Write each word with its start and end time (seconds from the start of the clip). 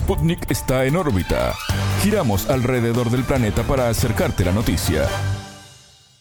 Sputnik 0.00 0.50
está 0.50 0.86
en 0.86 0.96
órbita. 0.96 1.54
Giramos 2.02 2.48
alrededor 2.48 3.10
del 3.10 3.22
planeta 3.22 3.62
para 3.64 3.90
acercarte 3.90 4.46
la 4.46 4.50
noticia. 4.50 5.06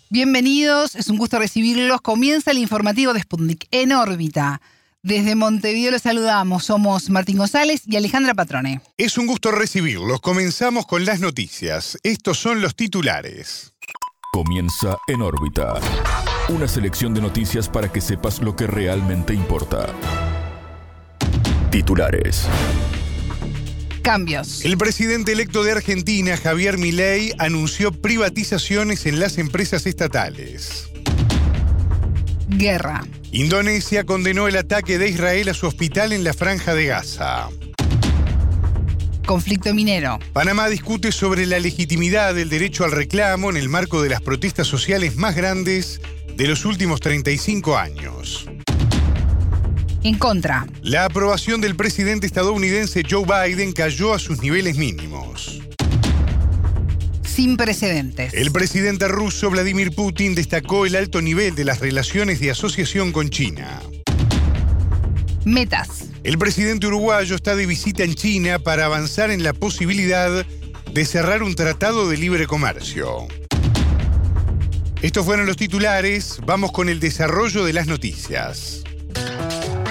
Bienvenidos, 0.10 0.96
es 0.96 1.08
un 1.08 1.18
gusto 1.18 1.40
recibirlos. 1.40 2.02
Comienza 2.02 2.52
el 2.52 2.58
informativo 2.58 3.14
de 3.14 3.22
Sputnik 3.22 3.68
en 3.72 3.94
órbita. 3.94 4.62
Desde 5.02 5.34
Montevideo 5.36 5.92
los 5.92 6.02
saludamos. 6.02 6.66
Somos 6.66 7.10
Martín 7.10 7.38
González 7.38 7.84
y 7.86 7.96
Alejandra 7.96 8.34
Patrone. 8.34 8.82
Es 8.98 9.18
un 9.18 9.28
gusto 9.28 9.50
recibirlos. 9.50 10.20
Comenzamos 10.20 10.86
con 10.86 11.06
las 11.06 11.22
noticias. 11.22 11.98
Estos 12.04 12.38
son 12.38 12.62
los 12.62 12.76
titulares. 12.76 13.74
Comienza 14.34 14.98
en 15.08 15.22
órbita. 15.22 15.76
Una 16.50 16.68
selección 16.68 17.14
de 17.14 17.22
noticias 17.22 17.70
para 17.70 17.90
que 17.90 18.02
sepas 18.02 18.42
lo 18.42 18.58
que 18.58 18.68
realmente 18.68 19.34
importa. 19.34 19.88
Titulares. 21.72 22.46
Cambios. 24.10 24.66
El 24.66 24.76
presidente 24.76 25.34
electo 25.34 25.62
de 25.62 25.72
Argentina, 25.72 26.36
Javier 26.36 26.80
Milei, 26.80 27.32
anunció 27.38 27.92
privatizaciones 27.92 29.06
en 29.06 29.20
las 29.20 29.38
empresas 29.38 29.86
estatales. 29.86 30.90
Guerra. 32.48 33.06
Indonesia 33.32 34.06
condenó 34.06 34.48
el 34.48 34.58
ataque 34.58 34.98
de 34.98 35.10
Israel 35.10 35.50
a 35.50 35.54
su 35.54 35.68
hospital 35.68 36.12
en 36.12 36.24
la 36.24 36.34
franja 36.34 36.74
de 36.74 36.88
Gaza. 36.88 37.50
Conflicto 39.28 39.76
minero. 39.76 40.18
Panamá 40.34 40.70
discute 40.70 41.12
sobre 41.12 41.46
la 41.46 41.60
legitimidad 41.60 42.34
del 42.34 42.50
derecho 42.50 42.86
al 42.86 42.92
reclamo 42.94 43.52
en 43.52 43.58
el 43.58 43.70
marco 43.70 44.02
de 44.02 44.10
las 44.10 44.24
protestas 44.24 44.66
sociales 44.66 45.18
más 45.18 45.36
grandes 45.36 46.02
de 46.36 46.48
los 46.48 46.66
últimos 46.66 47.00
35 47.00 47.78
años. 47.78 48.50
En 50.02 50.18
contra. 50.18 50.66
La 50.82 51.06
aprobación 51.06 51.60
del 51.60 51.76
presidente 51.76 52.26
estadounidense 52.26 53.04
Joe 53.10 53.26
Biden 53.26 53.74
cayó 53.74 54.14
a 54.14 54.20
sus 54.20 54.42
niveles 54.42 54.78
mínimos. 54.78 55.60
Sin 57.26 57.58
precedentes. 57.58 58.34
El 58.34 58.52
presidente 58.52 59.08
ruso 59.08 59.50
Vladimir 59.50 59.92
Putin 59.94 60.36
destacó 60.36 60.86
el 60.86 60.96
alto 60.96 61.22
nivel 61.22 61.56
de 61.56 61.66
las 61.66 61.80
relaciones 61.80 62.40
de 62.40 62.52
asociación 62.52 63.12
con 63.12 63.30
China. 63.30 63.82
Metas. 65.44 66.06
El 66.24 66.38
presidente 66.38 66.88
uruguayo 66.88 67.36
está 67.36 67.56
de 67.56 67.66
visita 67.66 68.04
en 68.04 68.16
China 68.16 68.60
para 68.60 68.86
avanzar 68.86 69.32
en 69.32 69.44
la 69.44 69.54
posibilidad 69.54 70.46
de 70.94 71.06
cerrar 71.06 71.44
un 71.44 71.56
tratado 71.56 72.10
de 72.10 72.18
libre 72.18 72.48
comercio. 72.48 73.28
Estos 75.02 75.26
fueron 75.26 75.46
los 75.46 75.56
titulares, 75.56 76.40
vamos 76.46 76.72
con 76.72 76.90
el 76.90 77.00
desarrollo 77.00 77.64
de 77.64 77.74
las 77.74 77.88
noticias. 77.88 78.84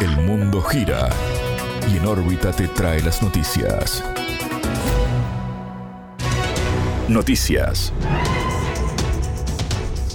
El 0.00 0.16
mundo 0.18 0.62
gira 0.62 1.08
y 1.92 1.96
en 1.96 2.06
órbita 2.06 2.52
te 2.52 2.68
trae 2.68 3.02
las 3.02 3.20
noticias. 3.20 4.04
Noticias. 7.08 7.92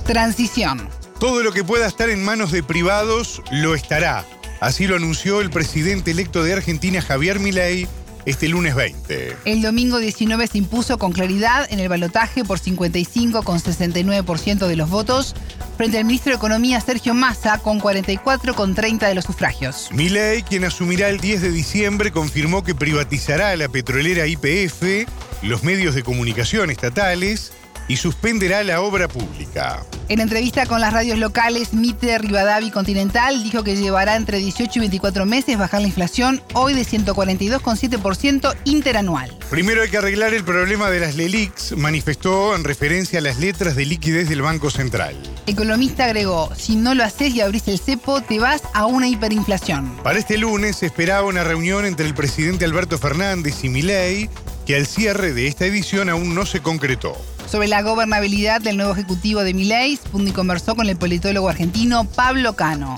Transición. 0.05 0.87
Todo 1.19 1.43
lo 1.43 1.51
que 1.51 1.65
pueda 1.65 1.85
estar 1.85 2.09
en 2.09 2.23
manos 2.23 2.53
de 2.53 2.63
privados 2.63 3.41
lo 3.51 3.75
estará. 3.75 4.23
Así 4.61 4.87
lo 4.87 4.95
anunció 4.95 5.41
el 5.41 5.49
presidente 5.49 6.11
electo 6.11 6.45
de 6.45 6.53
Argentina, 6.53 7.01
Javier 7.01 7.41
Milei, 7.41 7.85
este 8.25 8.47
lunes 8.47 8.75
20. 8.75 9.35
El 9.43 9.61
domingo 9.61 9.99
19 9.99 10.47
se 10.47 10.59
impuso 10.59 10.97
con 10.97 11.11
claridad 11.11 11.67
en 11.69 11.81
el 11.81 11.89
balotaje 11.89 12.45
por 12.45 12.57
55,69% 12.57 14.65
de 14.65 14.75
los 14.77 14.89
votos 14.89 15.35
frente 15.75 15.97
al 15.97 16.05
ministro 16.05 16.31
de 16.31 16.37
Economía 16.37 16.79
Sergio 16.81 17.13
Massa 17.13 17.57
con 17.59 17.79
44,30 17.79 19.07
de 19.07 19.15
los 19.15 19.25
sufragios. 19.25 19.89
Milei, 19.91 20.43
quien 20.43 20.65
asumirá 20.65 21.09
el 21.09 21.19
10 21.19 21.41
de 21.41 21.51
diciembre, 21.51 22.11
confirmó 22.11 22.63
que 22.63 22.75
privatizará 22.75 23.55
la 23.55 23.67
petrolera 23.69 24.27
IPF, 24.27 25.07
los 25.41 25.63
medios 25.63 25.95
de 25.95 26.03
comunicación 26.03 26.69
estatales 26.69 27.51
y 27.87 27.97
suspenderá 27.97 28.63
la 28.63 28.81
obra 28.81 29.07
pública. 29.07 29.83
En 30.09 30.19
entrevista 30.19 30.65
con 30.65 30.81
las 30.81 30.91
radios 30.91 31.17
locales, 31.17 31.73
Mitre 31.73 32.17
Rivadavi 32.17 32.71
Continental 32.71 33.41
dijo 33.41 33.63
que 33.63 33.77
llevará 33.77 34.15
entre 34.15 34.37
18 34.37 34.71
y 34.75 34.79
24 34.79 35.25
meses 35.25 35.57
bajar 35.57 35.81
la 35.81 35.87
inflación, 35.87 36.41
hoy 36.53 36.73
de 36.73 36.81
142,7% 36.81 38.53
interanual. 38.65 39.35
Primero 39.49 39.81
hay 39.81 39.89
que 39.89 39.97
arreglar 39.97 40.33
el 40.33 40.43
problema 40.43 40.89
de 40.89 40.99
las 40.99 41.15
LELIX, 41.15 41.77
manifestó 41.77 42.55
en 42.55 42.65
referencia 42.65 43.19
a 43.19 43.21
las 43.21 43.39
letras 43.39 43.75
de 43.75 43.85
liquidez 43.85 44.27
del 44.27 44.41
Banco 44.41 44.69
Central. 44.69 45.15
Economista 45.47 46.05
agregó, 46.05 46.53
si 46.55 46.75
no 46.75 46.93
lo 46.93 47.03
haces 47.03 47.33
y 47.33 47.41
abrís 47.41 47.67
el 47.69 47.79
cepo, 47.79 48.21
te 48.21 48.39
vas 48.39 48.61
a 48.73 48.85
una 48.85 49.07
hiperinflación. 49.07 49.97
Para 50.03 50.19
este 50.19 50.37
lunes 50.37 50.77
se 50.77 50.87
esperaba 50.87 51.27
una 51.27 51.43
reunión 51.43 51.85
entre 51.85 52.05
el 52.05 52.13
presidente 52.13 52.65
Alberto 52.65 52.97
Fernández 52.97 53.63
y 53.63 53.69
Milei, 53.69 54.29
que 54.65 54.75
al 54.75 54.85
cierre 54.85 55.33
de 55.33 55.47
esta 55.47 55.65
edición 55.65 56.09
aún 56.09 56.35
no 56.35 56.45
se 56.45 56.61
concretó. 56.61 57.15
Sobre 57.45 57.67
la 57.67 57.83
gobernabilidad 57.83 58.61
del 58.61 58.77
nuevo 58.77 58.93
ejecutivo 58.93 59.43
de 59.43 59.53
Milei, 59.53 59.95
Spundi 59.95 60.31
conversó 60.31 60.75
con 60.75 60.87
el 60.87 60.97
politólogo 60.97 61.49
argentino 61.49 62.01
Pablo 62.15 62.55
Cano. 62.55 62.95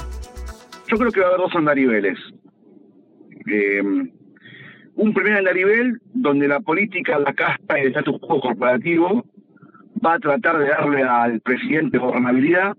Yo 0.87 0.97
creo 0.97 1.11
que 1.11 1.19
va 1.19 1.25
a 1.25 1.29
haber 1.29 1.41
dos 1.41 1.55
andariveles. 1.55 2.17
Eh, 3.51 3.81
un 4.95 5.13
primer 5.13 5.33
andarivel 5.33 5.99
donde 6.13 6.47
la 6.47 6.61
política, 6.61 7.19
la 7.19 7.33
casta 7.33 7.77
y 7.77 7.83
el 7.83 7.87
status 7.87 8.19
quo 8.21 8.39
corporativo 8.39 9.25
va 10.05 10.13
a 10.13 10.19
tratar 10.19 10.57
de 10.59 10.69
darle 10.69 11.03
al 11.03 11.41
presidente 11.41 11.97
gobernabilidad. 11.97 12.77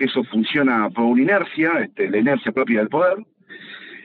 Eso 0.00 0.24
funciona 0.24 0.90
por 0.90 1.04
una 1.04 1.22
inercia, 1.22 1.70
este, 1.80 2.10
la 2.10 2.18
inercia 2.18 2.50
propia 2.50 2.80
del 2.80 2.88
poder. 2.88 3.18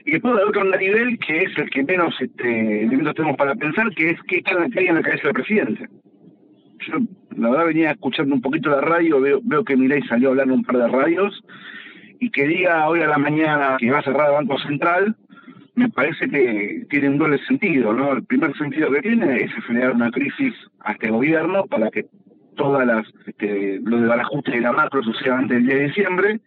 Y 0.04 0.12
después 0.12 0.34
hay 0.36 0.48
otro 0.48 0.60
andarivel 0.60 1.18
que 1.18 1.38
es 1.42 1.58
el 1.58 1.68
que 1.70 1.82
menos 1.82 2.14
este, 2.20 2.84
elementos 2.84 3.14
tenemos 3.14 3.36
para 3.36 3.54
pensar, 3.56 3.90
que 3.96 4.10
es 4.10 4.20
qué 4.28 4.36
está 4.38 4.52
en 4.52 4.94
la 4.94 5.02
cabeza 5.02 5.24
del 5.24 5.34
presidente 5.34 5.88
yo 6.86 6.98
la 7.36 7.50
verdad 7.50 7.66
venía 7.66 7.90
escuchando 7.92 8.34
un 8.34 8.40
poquito 8.40 8.70
la 8.70 8.80
radio, 8.80 9.20
veo, 9.20 9.40
veo 9.42 9.64
que 9.64 9.76
Milei 9.76 10.02
salió 10.02 10.28
a 10.28 10.30
hablar 10.32 10.46
en 10.46 10.52
un 10.52 10.64
par 10.64 10.78
de 10.78 10.88
radios, 10.88 11.42
y 12.20 12.30
que 12.30 12.46
diga 12.46 12.88
hoy 12.88 13.00
a 13.00 13.06
la 13.06 13.18
mañana 13.18 13.76
que 13.78 13.90
va 13.90 13.98
a 13.98 14.02
cerrar 14.02 14.28
el 14.28 14.46
Banco 14.46 14.58
Central, 14.58 15.16
me 15.74 15.88
parece 15.88 16.28
que 16.28 16.84
tiene 16.90 17.10
un 17.10 17.18
doble 17.18 17.38
sentido, 17.46 17.92
¿no? 17.92 18.12
El 18.12 18.24
primer 18.24 18.56
sentido 18.56 18.90
que 18.90 19.02
tiene 19.02 19.36
es 19.36 19.52
generar 19.64 19.92
una 19.92 20.10
crisis 20.10 20.52
a 20.80 20.92
este 20.92 21.08
gobierno 21.08 21.66
para 21.66 21.90
que 21.90 22.06
todas 22.56 22.84
las, 22.84 23.06
este, 23.26 23.78
lo 23.84 24.00
de 24.00 24.12
ajuste 24.12 24.50
de 24.50 24.60
la 24.60 24.72
macro 24.72 25.02
suceda 25.04 25.38
antes 25.38 25.56
del 25.56 25.66
día 25.66 25.76
de 25.76 25.86
diciembre, 25.88 26.40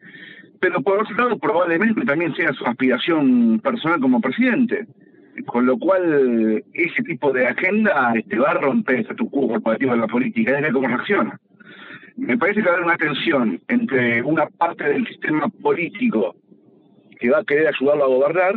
pero 0.59 0.81
por 0.81 1.01
otro 1.01 1.15
lado 1.15 1.39
probablemente 1.39 2.03
también 2.03 2.35
sea 2.35 2.51
su 2.51 2.65
aspiración 2.65 3.61
personal 3.61 4.01
como 4.01 4.19
presidente 4.19 4.85
con 5.45 5.65
lo 5.65 5.77
cual 5.77 6.63
ese 6.73 7.03
tipo 7.03 7.31
de 7.31 7.47
agenda 7.47 8.13
este, 8.15 8.37
va 8.37 8.51
a 8.51 8.55
romper 8.55 9.01
ese 9.01 9.15
tu 9.15 9.29
corporativo 9.29 9.93
de 9.93 9.99
la 9.99 10.07
política, 10.07 10.59
es 10.59 10.73
cómo 10.73 10.87
reacciona. 10.87 11.39
Me 12.17 12.37
parece 12.37 12.61
que 12.61 12.67
va 12.67 12.71
a 12.71 12.73
haber 12.75 12.85
una 12.85 12.97
tensión 12.97 13.61
entre 13.67 14.21
una 14.21 14.47
parte 14.47 14.83
del 14.83 15.07
sistema 15.07 15.47
político 15.47 16.35
que 17.19 17.29
va 17.29 17.39
a 17.39 17.43
querer 17.43 17.67
ayudarlo 17.67 18.03
a 18.03 18.07
gobernar, 18.07 18.55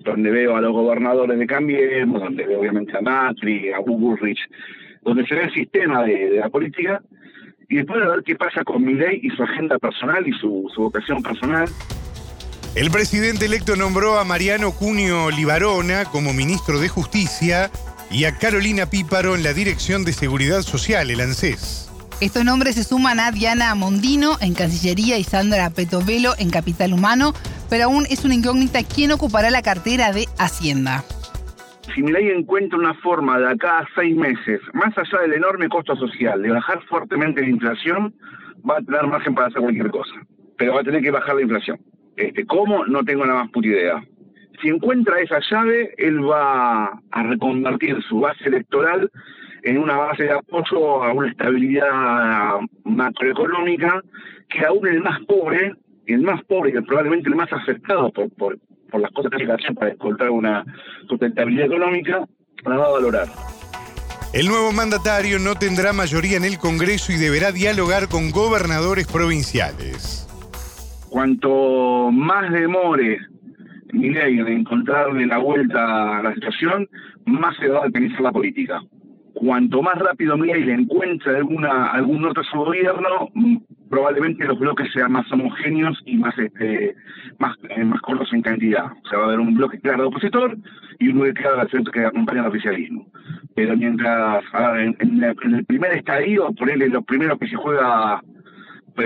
donde 0.00 0.30
veo 0.30 0.56
a 0.56 0.60
los 0.60 0.72
gobernadores 0.72 1.38
de 1.38 1.46
Cambiemos, 1.46 2.22
donde 2.22 2.46
veo 2.46 2.60
obviamente 2.60 2.96
a 2.96 3.00
Macri, 3.00 3.72
a 3.72 3.80
Bullrich, 3.80 4.40
donde 5.02 5.26
se 5.26 5.34
ve 5.34 5.44
el 5.44 5.52
sistema 5.52 6.04
de, 6.04 6.36
la 6.36 6.48
política, 6.48 7.02
y 7.68 7.76
después 7.76 8.02
a 8.02 8.08
ver 8.08 8.22
qué 8.24 8.34
pasa 8.34 8.64
con 8.64 8.84
Milei 8.84 9.20
y 9.22 9.30
su 9.30 9.42
agenda 9.42 9.78
personal 9.78 10.26
y 10.26 10.32
su 10.32 10.70
vocación 10.76 11.22
personal. 11.22 11.68
El 12.76 12.88
presidente 12.92 13.46
electo 13.46 13.74
nombró 13.74 14.20
a 14.20 14.24
Mariano 14.24 14.70
Cunio 14.70 15.28
Libarona 15.32 16.04
como 16.04 16.32
ministro 16.32 16.78
de 16.78 16.88
Justicia 16.88 17.68
y 18.12 18.26
a 18.26 18.38
Carolina 18.38 18.86
Píparo 18.86 19.34
en 19.34 19.42
la 19.42 19.52
Dirección 19.52 20.04
de 20.04 20.12
Seguridad 20.12 20.62
Social, 20.62 21.10
el 21.10 21.20
ANSES. 21.20 21.90
Estos 22.20 22.44
nombres 22.44 22.76
se 22.76 22.84
suman 22.84 23.18
a 23.18 23.32
Diana 23.32 23.74
Mondino 23.74 24.36
en 24.40 24.54
Cancillería 24.54 25.18
y 25.18 25.24
Sandra 25.24 25.70
Petovelo 25.70 26.34
en 26.38 26.50
Capital 26.50 26.92
Humano, 26.92 27.32
pero 27.68 27.86
aún 27.86 28.06
es 28.08 28.24
una 28.24 28.34
incógnita 28.34 28.84
quién 28.84 29.10
ocupará 29.10 29.50
la 29.50 29.62
cartera 29.62 30.12
de 30.12 30.28
Hacienda. 30.38 31.02
Si 31.92 32.04
mi 32.04 32.12
ley 32.12 32.28
encuentra 32.28 32.78
una 32.78 32.94
forma 32.94 33.40
de 33.40 33.50
acá 33.50 33.78
a 33.78 33.88
seis 33.96 34.14
meses, 34.14 34.60
más 34.74 34.96
allá 34.96 35.22
del 35.22 35.32
enorme 35.32 35.68
costo 35.68 35.96
social, 35.96 36.40
de 36.40 36.52
bajar 36.52 36.80
fuertemente 36.88 37.40
la 37.40 37.48
inflación, 37.48 38.14
va 38.68 38.76
a 38.78 38.82
tener 38.82 39.08
margen 39.08 39.34
para 39.34 39.48
hacer 39.48 39.60
cualquier 39.60 39.90
cosa. 39.90 40.12
Pero 40.56 40.74
va 40.74 40.82
a 40.82 40.84
tener 40.84 41.02
que 41.02 41.10
bajar 41.10 41.34
la 41.34 41.42
inflación. 41.42 41.80
Este, 42.16 42.44
¿Cómo? 42.46 42.84
No 42.86 43.04
tengo 43.04 43.24
la 43.24 43.34
más 43.34 43.50
puta 43.50 43.68
idea. 43.68 44.02
Si 44.60 44.68
encuentra 44.68 45.20
esa 45.20 45.40
llave, 45.50 45.94
él 45.96 46.22
va 46.22 47.00
a 47.10 47.22
reconvertir 47.22 48.02
su 48.08 48.20
base 48.20 48.44
electoral 48.44 49.10
en 49.62 49.78
una 49.78 49.96
base 49.96 50.24
de 50.24 50.32
apoyo 50.32 51.02
a 51.02 51.12
una 51.12 51.30
estabilidad 51.30 52.60
macroeconómica 52.84 54.02
que 54.48 54.66
aún 54.66 54.86
el 54.86 55.00
más 55.00 55.20
pobre, 55.26 55.74
el 56.06 56.22
más 56.22 56.42
pobre 56.44 56.70
y 56.70 56.82
probablemente 56.82 57.28
el 57.28 57.36
más 57.36 57.52
afectado 57.52 58.10
por, 58.12 58.58
las 58.92 59.10
cosas 59.12 59.30
que 59.30 59.42
hay 59.42 59.46
que 59.46 59.52
hacer 59.52 59.74
para 59.74 59.92
encontrar 59.92 60.30
una 60.30 60.64
sustentabilidad 61.08 61.66
económica, 61.66 62.26
la 62.64 62.76
va 62.76 62.86
a 62.86 62.90
valorar. 62.90 63.28
El 64.32 64.46
nuevo 64.46 64.72
mandatario 64.72 65.38
no 65.38 65.54
tendrá 65.54 65.92
mayoría 65.92 66.36
en 66.36 66.44
el 66.44 66.58
Congreso 66.58 67.12
y 67.12 67.16
deberá 67.16 67.50
dialogar 67.50 68.08
con 68.08 68.30
gobernadores 68.30 69.06
provinciales 69.06 70.29
cuanto 71.10 72.10
más 72.12 72.50
demore 72.52 73.18
Milei 73.92 74.38
en 74.38 74.48
encontrarle 74.48 75.26
la 75.26 75.38
vuelta 75.38 76.18
a 76.18 76.22
la 76.22 76.34
situación, 76.34 76.88
más 77.26 77.56
se 77.56 77.68
va 77.68 77.80
a 77.80 77.86
depenizar 77.86 78.20
la 78.20 78.32
política. 78.32 78.80
Cuanto 79.34 79.82
más 79.82 79.96
rápido 79.96 80.36
Milei 80.36 80.64
le 80.64 80.74
encuentre 80.74 81.36
alguna, 81.36 81.86
algún 81.86 82.22
norte 82.22 82.40
a 82.40 82.44
su 82.44 82.58
gobierno, 82.58 83.30
mm, 83.34 83.56
probablemente 83.88 84.46
los 84.46 84.58
bloques 84.58 84.92
sean 84.92 85.12
más 85.12 85.30
homogéneos 85.32 86.00
y 86.06 86.16
más 86.16 86.38
este 86.38 86.94
más, 87.38 87.56
eh, 87.68 87.84
más 87.84 88.00
cortos 88.02 88.32
en 88.32 88.42
cantidad. 88.42 88.86
O 88.86 89.08
sea, 89.08 89.18
va 89.18 89.24
a 89.24 89.28
haber 89.28 89.40
un 89.40 89.54
bloque 89.54 89.80
claro 89.80 90.02
de 90.02 90.08
opositor 90.08 90.56
y 90.98 91.08
un 91.08 91.20
bloque 91.20 91.34
claro 91.34 91.64
de 91.64 91.90
que 91.90 92.04
acompaña 92.04 92.42
al 92.42 92.48
oficialismo. 92.48 93.06
Pero 93.54 93.76
mientras, 93.76 94.44
en, 94.78 95.22
el 95.22 95.64
primer 95.64 95.92
estadio, 95.92 96.52
ponerle 96.52 96.88
lo 96.88 97.02
primero 97.02 97.38
que 97.38 97.48
se 97.48 97.56
juega 97.56 98.22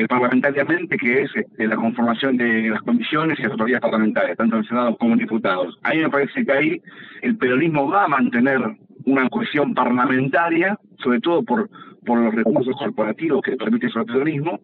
parlamentariamente, 0.08 0.96
que 0.96 1.22
es 1.22 1.30
este, 1.34 1.66
la 1.66 1.76
conformación 1.76 2.36
de 2.36 2.70
las 2.70 2.82
comisiones 2.82 3.38
y 3.38 3.42
las 3.42 3.52
autoridades 3.52 3.82
parlamentarias, 3.82 4.36
tanto 4.36 4.56
en 4.56 4.64
Senado 4.64 4.96
como 4.96 5.12
en 5.12 5.20
diputados. 5.20 5.78
A 5.82 5.90
mí 5.90 5.98
me 5.98 6.10
parece 6.10 6.44
que 6.44 6.52
ahí 6.52 6.82
el 7.22 7.36
peronismo 7.36 7.88
va 7.88 8.04
a 8.04 8.08
mantener 8.08 8.60
una 9.06 9.28
cohesión 9.28 9.74
parlamentaria, 9.74 10.78
sobre 10.98 11.20
todo 11.20 11.42
por, 11.42 11.68
por 12.04 12.18
los 12.18 12.34
recursos 12.34 12.74
corporativos 12.76 13.42
que 13.42 13.56
permite 13.56 13.86
el 13.86 14.04
peronismo, 14.04 14.60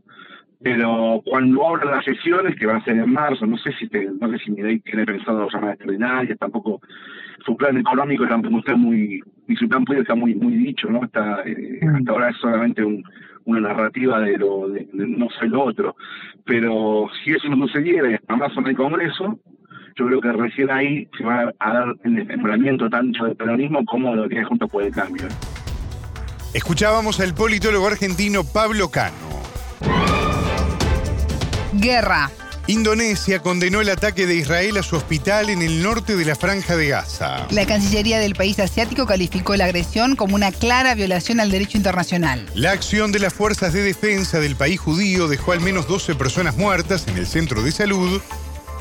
pero 0.62 1.22
cuando 1.24 1.66
abran 1.66 1.90
las 1.90 2.04
sesiones, 2.04 2.54
que 2.56 2.66
van 2.66 2.76
a 2.76 2.84
ser 2.84 2.96
en 2.96 3.10
marzo, 3.10 3.46
no 3.46 3.56
sé 3.58 3.72
si 3.78 3.88
no 4.20 4.30
sé 4.30 4.38
si 4.44 4.52
tiene 4.52 5.06
pensado 5.06 5.48
llamar 5.48 5.70
extraordinarias, 5.70 6.38
tampoco 6.38 6.80
su 7.44 7.56
plan 7.56 7.78
económico 7.78 8.26
tampoco 8.28 8.58
está 8.58 8.76
muy, 8.76 9.22
y 9.48 9.56
su 9.56 9.68
plan 9.68 9.84
político 9.84 10.02
está 10.02 10.14
muy 10.14 10.34
muy 10.34 10.54
dicho, 10.54 10.90
¿no? 10.90 11.02
Hasta, 11.02 11.42
eh, 11.46 11.80
mm. 11.80 11.96
hasta 11.96 12.12
ahora 12.12 12.28
es 12.30 12.36
solamente 12.36 12.84
una 13.44 13.60
narrativa 13.60 14.20
de 14.20 14.36
lo 14.36 14.68
de, 14.68 14.86
no 14.92 15.28
sé 15.38 15.46
lo 15.46 15.64
otro. 15.64 15.96
Pero 16.44 17.08
si 17.24 17.32
eso 17.32 17.48
no 17.48 17.66
sucediera 17.66 18.10
y 18.10 18.14
hasta 18.14 18.36
marzo 18.36 18.60
en 18.60 18.66
el 18.66 18.76
Congreso, 18.76 19.38
yo 19.96 20.06
creo 20.06 20.20
que 20.20 20.32
recién 20.32 20.70
ahí 20.70 21.08
se 21.16 21.24
va 21.24 21.52
a 21.58 21.72
dar 21.72 21.94
el 22.04 22.14
desmembramiento 22.16 22.90
tanto 22.90 23.24
del 23.24 23.36
peronismo 23.36 23.84
como 23.86 24.10
de 24.10 24.16
lo 24.22 24.28
que 24.28 24.40
es 24.40 24.46
Juntos 24.46 24.70
por 24.70 24.82
el 24.82 24.92
Cambio. 24.92 25.26
Escuchábamos 26.52 27.20
al 27.20 27.34
politólogo 27.34 27.86
argentino 27.86 28.42
Pablo 28.44 28.88
Cano. 28.90 29.29
Guerra. 31.72 32.30
Indonesia 32.66 33.40
condenó 33.40 33.80
el 33.80 33.88
ataque 33.88 34.26
de 34.26 34.36
Israel 34.36 34.76
a 34.76 34.82
su 34.82 34.94
hospital 34.94 35.50
en 35.50 35.60
el 35.60 35.82
norte 35.82 36.14
de 36.16 36.24
la 36.24 36.36
franja 36.36 36.76
de 36.76 36.88
Gaza. 36.88 37.46
La 37.50 37.66
Cancillería 37.66 38.20
del 38.20 38.34
país 38.34 38.60
asiático 38.60 39.06
calificó 39.06 39.56
la 39.56 39.64
agresión 39.64 40.14
como 40.14 40.36
una 40.36 40.52
clara 40.52 40.94
violación 40.94 41.40
al 41.40 41.50
derecho 41.50 41.78
internacional. 41.78 42.46
La 42.54 42.70
acción 42.70 43.10
de 43.10 43.18
las 43.18 43.34
fuerzas 43.34 43.72
de 43.72 43.82
defensa 43.82 44.38
del 44.38 44.54
país 44.54 44.78
judío 44.78 45.26
dejó 45.26 45.52
al 45.52 45.60
menos 45.60 45.88
12 45.88 46.14
personas 46.14 46.56
muertas 46.56 47.08
en 47.08 47.18
el 47.18 47.26
centro 47.26 47.62
de 47.62 47.72
salud, 47.72 48.20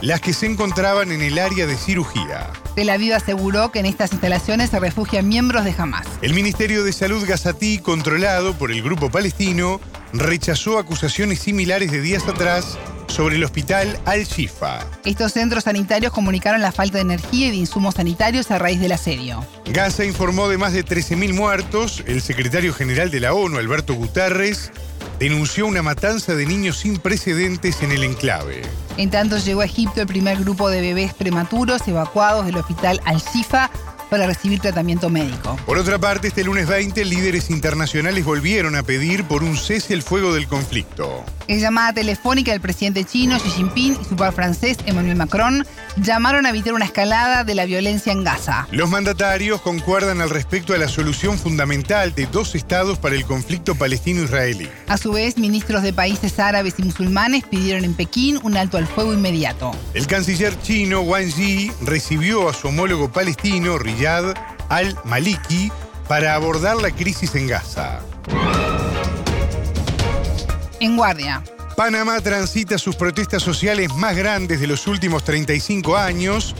las 0.02 0.22
que 0.22 0.34
se 0.34 0.46
encontraban 0.46 1.12
en 1.12 1.22
el 1.22 1.40
área 1.40 1.66
de 1.66 1.76
cirugía. 1.76 2.52
Tel 2.76 2.90
Aviv 2.90 3.14
aseguró 3.14 3.72
que 3.72 3.80
en 3.80 3.86
estas 3.86 4.12
instalaciones 4.12 4.70
se 4.70 4.80
refugian 4.80 5.28
miembros 5.28 5.66
de 5.66 5.76
Hamas. 5.78 6.08
El 6.22 6.34
Ministerio 6.34 6.84
de 6.84 6.94
Salud 6.94 7.26
gazatí, 7.28 7.80
controlado 7.80 8.54
por 8.54 8.72
el 8.72 8.82
grupo 8.82 9.10
palestino, 9.10 9.82
rechazó 10.14 10.78
acusaciones 10.78 11.40
similares 11.40 11.92
de 11.92 12.02
días 12.02 12.28
atrás 12.28 12.78
sobre 13.08 13.36
el 13.36 13.44
hospital 13.44 14.00
Al-Shifa. 14.06 14.86
Estos 15.04 15.34
centros 15.34 15.64
sanitarios 15.66 16.14
comunicaron 16.14 16.62
la 16.62 16.72
falta 16.72 17.00
de 17.00 17.02
energía 17.02 17.48
y 17.48 17.52
de 17.52 17.58
insumos 17.58 17.96
sanitarios 17.96 18.52
a 18.52 18.60
raíz 18.60 18.80
del 18.80 18.92
asedio. 18.92 19.46
Gaza 19.66 20.06
informó 20.06 20.48
de 20.48 20.58
más 20.58 20.74
de 20.74 20.86
13.000 20.86 21.34
muertos. 21.34 22.04
El 22.06 22.22
secretario 22.22 22.74
general 22.74 23.12
de 23.12 23.20
la 23.20 23.34
ONU, 23.34 23.58
Alberto 23.58 23.96
Guterres, 23.96 24.72
denunció 25.20 25.68
una 25.68 25.84
matanza 25.84 26.34
de 26.36 26.46
niños 26.46 26.78
sin 26.78 26.98
precedentes 26.98 27.84
en 27.84 27.92
el 27.92 28.04
enclave. 28.04 28.62
En 28.98 29.10
tanto 29.10 29.38
llegó 29.38 29.62
a 29.62 29.66
Egipto 29.66 30.02
el 30.02 30.08
primer 30.08 30.40
grupo 30.40 30.70
de 30.70 30.82
bebés 30.82 31.14
prematuros 31.14 31.88
evacuados 31.88 32.46
del 32.46 32.58
hospital 32.58 33.02
Al-Shifa 33.06 33.70
para 34.10 34.28
recibir 34.28 34.60
tratamiento 34.60 35.10
médico. 35.10 35.58
Por 35.66 35.78
otra 35.78 36.00
parte, 36.00 36.28
este 36.28 36.44
lunes 36.44 36.68
20, 36.68 37.06
líderes 37.06 37.50
internacionales 37.50 38.26
volvieron 38.26 38.76
a 38.76 38.84
pedir 38.84 39.24
por 39.24 39.44
un 39.44 39.56
cese 39.56 39.94
el 39.94 40.02
fuego 40.02 40.34
del 40.34 40.48
conflicto. 40.48 41.24
En 41.48 41.60
llamada 41.60 41.94
telefónica, 41.94 42.54
el 42.54 42.62
presidente 42.62 43.04
chino 43.06 43.38
Xi 43.40 43.50
Jinping 43.50 43.98
y 44.02 44.06
su 44.06 44.16
par 44.16 44.34
francés 44.34 44.78
Emmanuel 44.86 45.16
Macron 45.16 45.66
llamaron 45.98 46.46
a 46.46 46.50
evitar 46.50 46.74
una 46.74 46.86
escalada 46.86 47.44
de 47.44 47.56
la 47.56 47.66
violencia 47.66 48.12
en 48.12 48.24
Gaza. 48.24 48.68
Los 48.72 48.90
mandatarios 48.90 49.62
concuerdan 49.62 50.22
al 50.22 50.30
respecto 50.30 50.74
a 50.74 50.78
la 50.78 50.88
solución 50.88 51.38
fundamental 51.38 52.14
de 52.14 52.28
dos 52.28 52.56
estados 52.56 53.00
para 53.00 53.16
el 53.16 53.26
conflicto 53.26 53.76
palestino-israelí. 53.76 54.70
A 54.88 54.98
su 54.98 55.12
vez, 55.12 55.38
ministros 55.38 55.82
de 55.82 55.94
países 55.94 56.40
árabes 56.40 56.76
y 56.78 56.84
musulmanes 56.84 57.44
pidieron 57.46 57.84
en 57.84 57.94
Pekín 57.94 58.40
un 58.44 58.56
alto 58.58 58.78
al 58.78 58.88
fuego 58.88 59.14
inmediato. 59.14 59.72
El 59.94 60.08
canciller 60.08 60.60
chino 60.62 61.02
Wang 61.02 61.34
Yi 61.34 61.72
recibió 61.82 62.50
a 62.50 62.54
su 62.54 62.68
homólogo 62.68 63.12
palestino 63.12 63.78
Riyad 63.78 63.99
al-Maliki 64.08 65.72
para 66.08 66.34
abordar 66.34 66.78
la 66.78 66.92
crisis 66.92 67.36
en 67.36 67.48
Gaza. 67.48 68.00
En 70.80 70.96
guardia. 70.96 71.44
Panamá 71.76 72.20
transita 72.20 72.78
sus 72.78 72.96
protestas 72.96 73.44
sociales 73.44 73.94
más 73.96 74.16
grandes 74.16 74.60
de 74.60 74.68
los 74.68 74.88
últimos 74.88 75.24
35 75.24 75.98
años, 75.98 76.56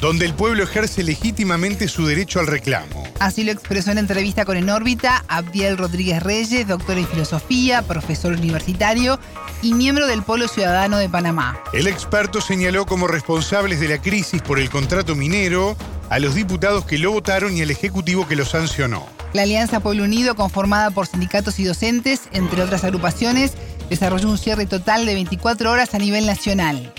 donde 0.00 0.24
el 0.26 0.34
pueblo 0.34 0.64
ejerce 0.64 1.02
legítimamente 1.02 1.86
su 1.88 2.06
derecho 2.06 2.40
al 2.40 2.46
reclamo. 2.46 3.04
Así 3.20 3.44
lo 3.44 3.52
expresó 3.52 3.92
en 3.92 3.98
entrevista 3.98 4.44
con 4.44 4.56
En 4.56 4.70
órbita 4.70 5.24
Abdiel 5.28 5.78
Rodríguez 5.78 6.22
Reyes, 6.22 6.66
doctor 6.66 6.98
en 6.98 7.06
filosofía, 7.06 7.82
profesor 7.82 8.32
universitario 8.32 9.18
y 9.62 9.74
miembro 9.74 10.06
del 10.06 10.22
Polo 10.22 10.48
Ciudadano 10.48 10.98
de 10.98 11.08
Panamá. 11.08 11.58
El 11.72 11.86
experto 11.86 12.40
señaló 12.40 12.84
como 12.86 13.06
responsables 13.06 13.80
de 13.80 13.88
la 13.88 13.98
crisis 14.02 14.42
por 14.42 14.58
el 14.58 14.70
contrato 14.70 15.14
minero 15.14 15.76
a 16.10 16.18
los 16.18 16.34
diputados 16.34 16.84
que 16.84 16.98
lo 16.98 17.12
votaron 17.12 17.56
y 17.56 17.62
al 17.62 17.70
Ejecutivo 17.70 18.26
que 18.26 18.36
lo 18.36 18.44
sancionó. 18.44 19.04
La 19.32 19.42
Alianza 19.42 19.80
Pueblo 19.80 20.04
Unido, 20.04 20.36
conformada 20.36 20.90
por 20.90 21.06
sindicatos 21.06 21.58
y 21.58 21.64
docentes, 21.64 22.28
entre 22.32 22.62
otras 22.62 22.84
agrupaciones, 22.84 23.54
desarrolló 23.90 24.28
un 24.28 24.38
cierre 24.38 24.66
total 24.66 25.06
de 25.06 25.14
24 25.14 25.70
horas 25.70 25.94
a 25.94 25.98
nivel 25.98 26.26
nacional. 26.26 26.92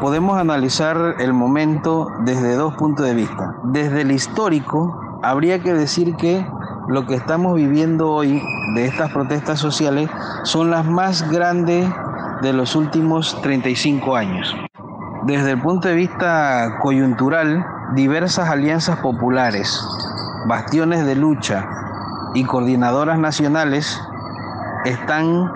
Podemos 0.00 0.38
analizar 0.38 1.16
el 1.20 1.32
momento 1.32 2.08
desde 2.24 2.54
dos 2.54 2.74
puntos 2.74 3.06
de 3.06 3.14
vista. 3.14 3.54
Desde 3.64 4.02
el 4.02 4.10
histórico, 4.10 5.20
habría 5.22 5.62
que 5.62 5.72
decir 5.72 6.16
que 6.16 6.44
lo 6.88 7.06
que 7.06 7.14
estamos 7.14 7.54
viviendo 7.54 8.10
hoy 8.10 8.42
de 8.74 8.86
estas 8.86 9.12
protestas 9.12 9.58
sociales 9.58 10.10
son 10.42 10.70
las 10.70 10.84
más 10.84 11.30
grandes 11.30 11.88
de 12.42 12.52
los 12.52 12.74
últimos 12.74 13.40
35 13.42 14.16
años. 14.16 14.54
Desde 15.24 15.52
el 15.52 15.60
punto 15.62 15.88
de 15.88 15.94
vista 15.94 16.78
coyuntural, 16.82 17.64
diversas 17.94 18.48
alianzas 18.48 18.98
populares, 18.98 19.80
bastiones 20.46 21.04
de 21.04 21.14
lucha 21.14 21.68
y 22.34 22.44
coordinadoras 22.44 23.18
nacionales 23.18 24.00
están 24.84 25.50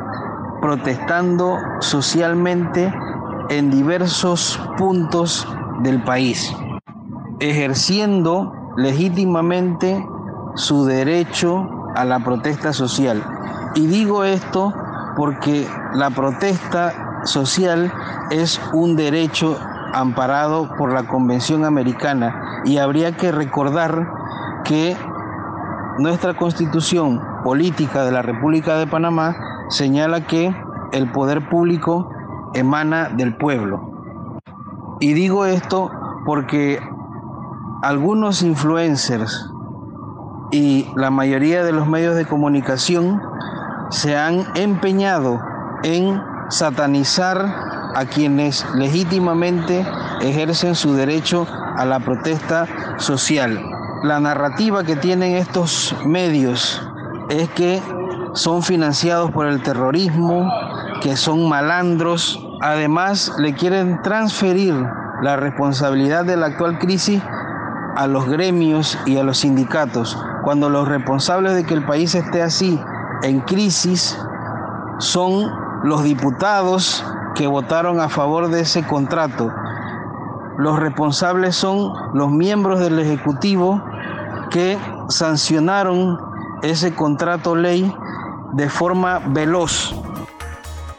protestando 0.61 1.59
socialmente 1.81 2.93
en 3.49 3.71
diversos 3.71 4.61
puntos 4.77 5.47
del 5.81 6.03
país, 6.03 6.55
ejerciendo 7.41 8.53
legítimamente 8.77 10.05
su 10.55 10.85
derecho 10.85 11.69
a 11.95 12.05
la 12.05 12.19
protesta 12.21 12.73
social. 12.73 13.23
Y 13.75 13.87
digo 13.87 14.25
esto 14.25 14.75
porque 15.17 15.67
la 15.95 16.11
protesta 16.11 17.23
social 17.25 17.93
es 18.31 18.61
un 18.73 18.97
derecho 18.97 19.59
amparado 19.97 20.69
por 20.77 20.93
la 20.93 21.09
Convención 21.09 21.65
Americana 21.65 22.63
y 22.65 22.77
habría 22.79 23.17
que 23.17 23.33
recordar 23.33 24.13
que 24.65 24.95
nuestra 25.99 26.35
constitución 26.35 27.23
política 27.43 28.05
de 28.05 28.13
la 28.13 28.21
República 28.21 28.77
de 28.77 28.87
Panamá 28.87 29.35
señala 29.71 30.27
que 30.27 30.55
el 30.93 31.11
poder 31.13 31.49
público 31.49 32.11
emana 32.53 33.09
del 33.09 33.37
pueblo. 33.37 33.91
Y 35.01 35.15
digo 35.15 35.47
esto 35.47 35.91
porque 36.27 36.79
algunos 37.83 38.43
influencers 38.43 39.51
y 40.51 40.91
la 40.95 41.11
mayoría 41.11 41.65
de 41.65 41.73
los 41.73 41.89
medios 41.89 42.17
de 42.17 42.27
comunicación 42.27 43.23
se 43.89 44.17
han 44.17 44.45
empeñado 44.57 45.41
en 45.83 46.21
satanizar 46.51 47.66
a 47.97 48.05
quienes 48.05 48.67
legítimamente 48.75 49.87
ejercen 50.21 50.75
su 50.75 50.93
derecho 50.93 51.47
a 51.77 51.87
la 51.87 51.99
protesta 51.99 52.67
social. 52.99 53.59
La 54.03 54.21
narrativa 54.21 54.85
que 54.85 54.97
tienen 54.97 55.35
estos 55.35 55.97
medios 56.05 56.87
es 57.31 57.49
que 57.51 57.81
son 58.35 58.63
financiados 58.63 59.31
por 59.31 59.47
el 59.47 59.63
terrorismo, 59.63 60.53
que 61.01 61.17
son 61.17 61.49
malandros. 61.49 62.39
Además, 62.61 63.33
le 63.39 63.55
quieren 63.55 64.03
transferir 64.03 64.75
la 65.23 65.37
responsabilidad 65.37 66.27
de 66.27 66.37
la 66.37 66.47
actual 66.47 66.79
crisis 66.79 67.23
a 67.97 68.07
los 68.07 68.29
gremios 68.29 68.99
y 69.07 69.17
a 69.17 69.23
los 69.23 69.39
sindicatos, 69.39 70.23
cuando 70.45 70.69
los 70.69 70.87
responsables 70.87 71.55
de 71.55 71.65
que 71.65 71.73
el 71.73 71.87
país 71.87 72.15
esté 72.15 72.43
así 72.43 72.79
en 73.23 73.41
crisis 73.41 74.19
son 74.99 75.51
los 75.83 76.03
diputados 76.03 77.03
que 77.37 77.47
votaron 77.47 78.01
a 78.01 78.09
favor 78.09 78.49
de 78.49 78.61
ese 78.61 78.87
contrato. 78.87 79.53
los 80.59 80.79
responsables 80.79 81.55
son 81.55 81.93
los 82.15 82.31
miembros 82.31 82.81
del 82.81 82.99
Ejecutivo 82.99 83.83
que 84.51 84.79
sancionaron 85.09 86.19
ese 86.63 86.95
contrato 86.95 87.55
ley 87.55 87.95
de 88.55 88.71
forma 88.71 89.21
veloz. 89.29 89.95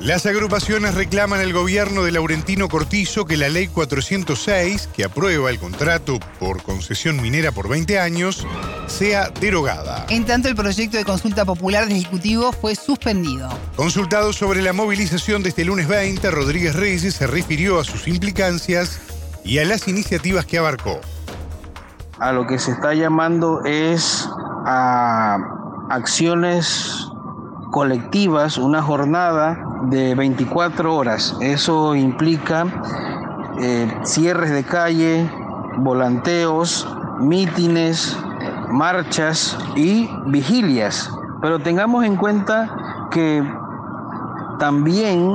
Las 0.08 0.26
agrupaciones 0.26 0.96
reclaman 0.96 1.42
al 1.42 1.52
gobierno 1.52 2.04
de 2.04 2.14
Laurentino 2.14 2.70
Cortizo 2.70 3.26
que 3.26 3.36
la 3.36 3.50
ley 3.50 3.68
406, 3.68 4.88
que 4.96 5.04
aprueba 5.04 5.50
el 5.50 5.60
contrato 5.60 6.18
por 6.40 6.64
concesión 6.64 7.22
minera 7.22 7.52
por 7.52 7.68
20 7.68 8.00
años, 8.00 8.48
sea 8.86 9.30
derogada. 9.42 10.06
En 10.08 10.26
tanto, 10.26 10.48
el 10.48 10.56
proyecto 10.56 10.96
de 10.96 11.04
consulta 11.04 11.44
popular 11.44 11.90
del 11.90 11.98
Ejecutivo 11.98 12.54
fue 12.54 12.74
suspendido. 12.76 13.50
Consultado 13.76 14.32
sobre 14.32 14.62
la 14.62 14.72
movilización 14.72 15.44
de 15.44 15.50
este 15.50 15.66
lunes 15.66 15.90
20, 15.90 16.32
Rodríguez 16.32 16.78
Reyes 16.78 17.14
se 17.14 17.28
refirió 17.28 17.78
a 17.78 17.84
sus 17.84 18.08
implicancias 18.08 19.02
y 19.44 19.58
a 19.58 19.66
las 19.66 19.90
iniciativas 19.90 20.46
que 20.46 20.58
abarcó. 20.58 21.02
A 22.18 22.32
lo 22.32 22.48
que 22.48 22.60
se 22.60 22.72
está 22.72 22.94
llamando 22.94 23.62
es 23.66 24.26
a 24.66 25.38
acciones 25.90 27.10
colectivas, 27.74 28.58
una 28.58 28.82
jornada 28.82 29.67
de 29.84 30.16
24 30.16 30.96
horas. 30.96 31.36
Eso 31.42 31.96
implica 31.96 32.66
eh, 33.60 33.92
cierres 34.04 34.52
de 34.52 34.64
calle, 34.64 35.30
volanteos, 35.78 36.88
mítines, 37.20 38.18
marchas 38.70 39.58
y 39.76 40.10
vigilias. 40.26 41.12
Pero 41.42 41.60
tengamos 41.60 42.06
en 42.06 42.16
cuenta 42.16 43.08
que 43.12 43.44
también 44.60 45.32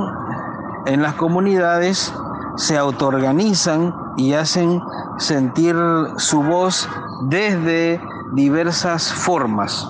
en 0.85 1.01
las 1.01 1.13
comunidades 1.15 2.13
se 2.57 2.77
autoorganizan 2.77 3.95
y 4.17 4.33
hacen 4.33 4.81
sentir 5.17 5.75
su 6.17 6.43
voz 6.43 6.87
desde 7.29 8.01
diversas 8.33 9.11
formas 9.13 9.87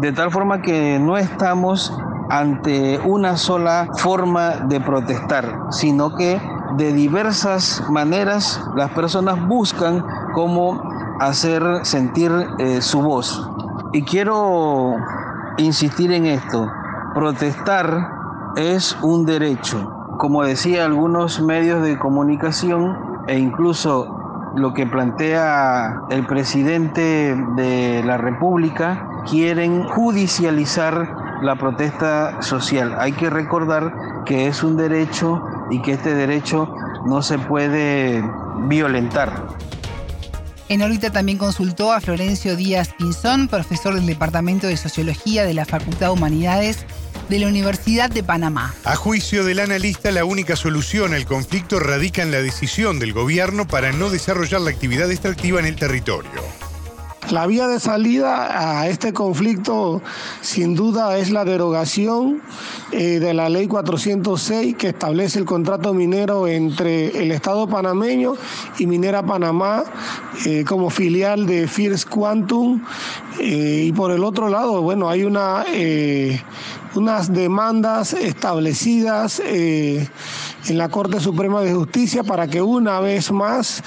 de 0.00 0.12
tal 0.12 0.30
forma 0.30 0.62
que 0.62 0.98
no 0.98 1.18
estamos 1.18 1.92
ante 2.30 2.98
una 3.04 3.36
sola 3.36 3.88
forma 3.96 4.50
de 4.68 4.80
protestar, 4.80 5.66
sino 5.70 6.14
que 6.14 6.40
de 6.76 6.92
diversas 6.92 7.82
maneras 7.90 8.64
las 8.76 8.90
personas 8.92 9.46
buscan 9.46 10.04
cómo 10.32 10.80
hacer 11.20 11.62
sentir 11.82 12.30
eh, 12.58 12.80
su 12.80 13.02
voz. 13.02 13.50
Y 13.92 14.02
quiero 14.02 14.94
insistir 15.58 16.12
en 16.12 16.26
esto, 16.26 16.70
protestar 17.14 18.10
es 18.56 18.96
un 19.02 19.26
derecho. 19.26 19.92
Como 20.18 20.44
decía 20.44 20.84
algunos 20.84 21.40
medios 21.40 21.82
de 21.82 21.98
comunicación 21.98 22.96
e 23.26 23.38
incluso 23.38 24.16
lo 24.54 24.72
que 24.72 24.86
plantea 24.86 26.02
el 26.10 26.26
presidente 26.26 27.36
de 27.56 28.02
la 28.04 28.16
República, 28.16 29.08
quieren 29.28 29.84
judicializar 29.84 31.19
la 31.42 31.56
protesta 31.56 32.42
social. 32.42 32.96
Hay 32.98 33.12
que 33.12 33.30
recordar 33.30 34.24
que 34.26 34.46
es 34.46 34.62
un 34.62 34.76
derecho 34.76 35.42
y 35.70 35.80
que 35.82 35.92
este 35.92 36.14
derecho 36.14 36.74
no 37.06 37.22
se 37.22 37.38
puede 37.38 38.22
violentar. 38.68 39.48
En 40.68 40.82
órbita 40.82 41.10
también 41.10 41.36
consultó 41.36 41.92
a 41.92 42.00
Florencio 42.00 42.54
Díaz 42.54 42.90
Pinzón, 42.96 43.48
profesor 43.48 43.94
del 43.94 44.06
Departamento 44.06 44.68
de 44.68 44.76
Sociología 44.76 45.44
de 45.44 45.54
la 45.54 45.64
Facultad 45.64 46.06
de 46.06 46.12
Humanidades 46.12 46.86
de 47.28 47.38
la 47.38 47.48
Universidad 47.48 48.10
de 48.10 48.22
Panamá. 48.22 48.74
A 48.84 48.96
juicio 48.96 49.44
del 49.44 49.60
analista, 49.60 50.10
la 50.10 50.24
única 50.24 50.56
solución 50.56 51.14
al 51.14 51.26
conflicto 51.26 51.80
radica 51.80 52.22
en 52.22 52.32
la 52.32 52.42
decisión 52.42 52.98
del 52.98 53.12
gobierno 53.12 53.66
para 53.66 53.92
no 53.92 54.10
desarrollar 54.10 54.60
la 54.60 54.70
actividad 54.70 55.10
extractiva 55.10 55.60
en 55.60 55.66
el 55.66 55.76
territorio. 55.76 56.39
La 57.30 57.46
vía 57.46 57.68
de 57.68 57.78
salida 57.78 58.80
a 58.80 58.88
este 58.88 59.12
conflicto 59.12 60.02
sin 60.40 60.74
duda 60.74 61.16
es 61.16 61.30
la 61.30 61.44
derogación 61.44 62.42
eh, 62.90 63.20
de 63.20 63.34
la 63.34 63.48
ley 63.48 63.68
406 63.68 64.74
que 64.76 64.88
establece 64.88 65.38
el 65.38 65.44
contrato 65.44 65.94
minero 65.94 66.48
entre 66.48 67.22
el 67.22 67.30
Estado 67.30 67.68
panameño 67.68 68.34
y 68.78 68.86
Minera 68.86 69.24
Panamá 69.24 69.84
eh, 70.44 70.64
como 70.66 70.90
filial 70.90 71.46
de 71.46 71.68
First 71.68 72.08
Quantum. 72.08 72.82
Eh, 73.38 73.84
y 73.86 73.92
por 73.92 74.10
el 74.10 74.24
otro 74.24 74.48
lado, 74.48 74.82
bueno, 74.82 75.08
hay 75.08 75.22
una, 75.22 75.64
unas 76.96 77.32
demandas 77.32 78.12
establecidas 78.12 79.40
en 80.68 80.78
la 80.78 80.88
Corte 80.88 81.20
Suprema 81.20 81.62
de 81.62 81.74
Justicia 81.74 82.24
para 82.24 82.48
que 82.48 82.60
una 82.60 82.98
vez 83.00 83.30
más 83.30 83.82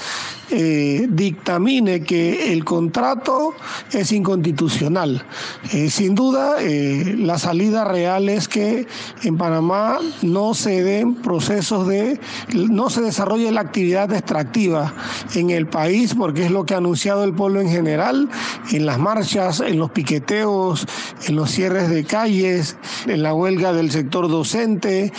eh, 0.56 1.08
dictamine 1.10 2.04
que 2.04 2.52
el 2.52 2.64
contrato 2.64 3.54
es 3.90 4.12
inconstitucional. 4.12 5.26
Eh, 5.72 5.90
sin 5.90 6.14
duda, 6.14 6.58
eh, 6.60 7.16
la 7.18 7.40
salida 7.40 7.82
real 7.82 8.28
es 8.28 8.46
que 8.46 8.86
en 9.24 9.36
Panamá 9.36 9.98
no 10.22 10.54
se 10.54 10.84
den 10.84 11.16
procesos 11.16 11.88
de, 11.88 12.20
no 12.52 12.88
se 12.88 13.00
desarrolle 13.00 13.50
la 13.50 13.62
actividad 13.62 14.12
extractiva 14.12 14.94
en 15.34 15.50
el 15.50 15.66
país, 15.66 16.14
porque 16.14 16.44
es 16.44 16.52
lo 16.52 16.64
que 16.64 16.74
ha 16.74 16.76
anunciado 16.76 17.24
el 17.24 17.34
pueblo 17.34 17.60
en 17.60 17.68
general, 17.68 18.28
en 18.70 18.86
las 18.86 19.00
marchas, 19.00 19.58
en 19.58 19.80
los 19.80 19.90
piqueteos, 19.90 20.86
en 21.26 21.34
los 21.34 21.50
cierres 21.50 21.90
de 21.90 22.04
calles, 22.04 22.76
en 23.06 23.24
la 23.24 23.34
huelga 23.34 23.72
del 23.72 23.90
sector 23.90 24.28
docente. 24.28 25.12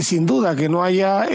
sin 0.00 0.24
duda 0.24 0.56
que 0.56 0.70
no 0.70 0.82
haya 0.82 1.26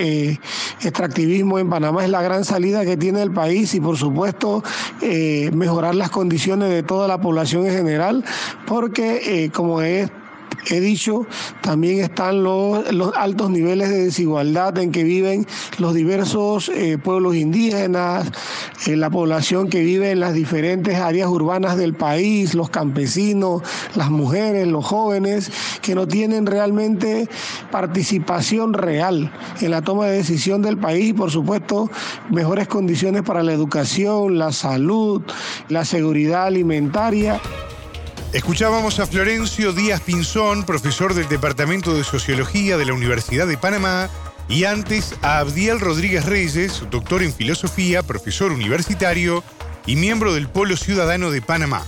extractivismo 0.81 1.59
en 1.59 1.69
Panamá 1.69 2.03
es 2.03 2.09
la 2.09 2.23
gran 2.23 2.43
salida 2.43 2.83
que 2.85 2.97
tiene 2.97 3.21
el 3.21 3.34
país 3.35 3.75
y 3.75 3.79
por 3.79 3.97
supuesto 3.97 4.63
eh, 5.01 5.51
mejorar 5.53 5.93
las 5.93 6.09
condiciones 6.09 6.69
de 6.69 6.81
toda 6.81 7.07
la 7.07 7.19
población 7.21 7.67
en 7.67 7.73
general, 7.73 8.25
porque 8.65 9.43
eh, 9.43 9.51
como 9.51 9.83
es 9.83 10.09
he 10.69 10.79
dicho, 10.79 11.25
también 11.62 12.00
están 12.00 12.43
los, 12.43 12.86
altos 13.15 13.50
niveles 13.50 13.89
de 13.89 14.05
desigualdad 14.05 14.77
en 14.77 14.91
que 14.91 15.03
viven 15.03 15.45
los 15.77 15.93
diversos 15.93 16.69
eh, 16.69 16.98
pueblos 16.98 17.36
indígenas, 17.36 18.31
eh, 18.88 18.95
la 18.95 19.10
población 19.10 19.69
que 19.69 19.81
vive 19.81 20.12
en 20.12 20.19
las 20.19 20.34
diferentes 20.34 20.95
áreas 20.98 21.29
urbanas 21.29 21.77
del 21.77 21.93
país, 21.93 22.53
los 22.55 22.69
campesinos, 22.69 23.62
las 23.95 24.10
mujeres, 24.10 24.67
los 24.67 24.86
jóvenes, 24.86 25.51
que 25.81 25.95
no 25.95 26.07
tienen 26.07 26.45
realmente 26.45 27.27
participación 27.72 28.74
real 28.74 29.31
en 29.62 29.72
la 29.72 29.81
toma 29.81 30.07
de 30.07 30.17
decisión 30.17 30.62
del 30.62 30.77
país 30.77 31.10
y 31.10 31.13
por 31.13 31.31
supuesto 31.31 31.89
mejores 32.29 32.67
condiciones 32.67 33.24
para 33.24 33.43
la 33.43 33.53
educación, 33.53 34.38
la 34.38 34.51
salud, 34.51 35.22
la 35.69 35.86
seguridad 35.86 36.45
alimentaria. 36.45 37.39
Escuchábamos 38.34 39.00
a 39.00 39.08
Florencio 39.08 39.72
Díaz 39.74 40.01
Pinzón, 40.01 40.65
profesor 40.65 41.13
del 41.13 41.27
Departamento 41.29 41.94
de 41.94 42.03
Sociología 42.03 42.77
de 42.77 42.86
la 42.86 42.94
Universidad 42.94 43.48
de 43.48 43.58
Panamá, 43.58 44.10
y 44.48 44.65
antes 44.65 45.15
a 45.22 45.39
Abdiel 45.39 45.79
Rodríguez 45.79 46.25
Reyes, 46.25 46.84
doctor 46.91 47.24
en 47.24 47.34
filosofía, 47.34 48.03
profesor 48.03 48.51
universitario 48.51 49.44
y 49.86 49.96
miembro 49.96 50.34
del 50.34 50.50
Polo 50.50 50.77
Ciudadano 50.77 51.32
de 51.32 51.41
Panamá 51.41 51.84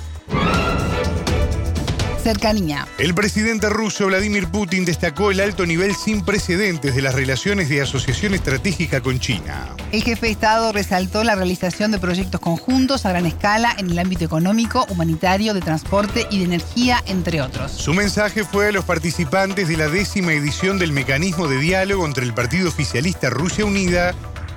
cercanía. 2.27 2.85
El 2.97 3.15
presidente 3.15 3.69
ruso 3.69 4.07
Vladimir 4.07 4.47
Putin 4.49 4.83
destacó 4.83 5.31
el 5.31 5.39
alto 5.39 5.65
nivel 5.65 5.95
sin 5.95 6.25
precedentes 6.25 6.93
de 6.93 7.01
las 7.01 7.15
relaciones 7.15 7.69
de 7.69 7.81
asociación 7.81 8.33
estratégica 8.33 8.99
con 8.99 9.17
China. 9.17 9.69
El 9.93 10.03
jefe 10.03 10.25
de 10.25 10.33
Estado 10.33 10.73
resaltó 10.73 11.23
la 11.23 11.35
realización 11.35 11.91
de 11.91 11.99
proyectos 11.99 12.41
conjuntos 12.41 13.05
a 13.05 13.11
gran 13.11 13.25
escala 13.25 13.73
en 13.77 13.89
el 13.89 13.97
ámbito 13.97 14.25
económico, 14.25 14.85
humanitario, 14.89 15.53
de 15.53 15.61
transporte 15.61 16.27
y 16.29 16.39
de 16.39 16.43
energía, 16.43 17.01
entre 17.05 17.41
otros. 17.41 17.71
Su 17.71 17.93
mensaje 17.93 18.43
fue 18.43 18.67
a 18.67 18.71
los 18.73 18.83
participantes 18.83 19.69
de 19.69 19.77
la 19.77 19.87
décima 19.87 20.33
edición 20.33 20.79
del 20.79 20.91
mecanismo 20.91 21.47
de 21.47 21.59
diálogo 21.59 22.05
entre 22.05 22.25
el 22.25 22.33
partido 22.33 22.67
oficialista 22.67 23.29
Rusia 23.29 23.63
Unida 23.63 24.13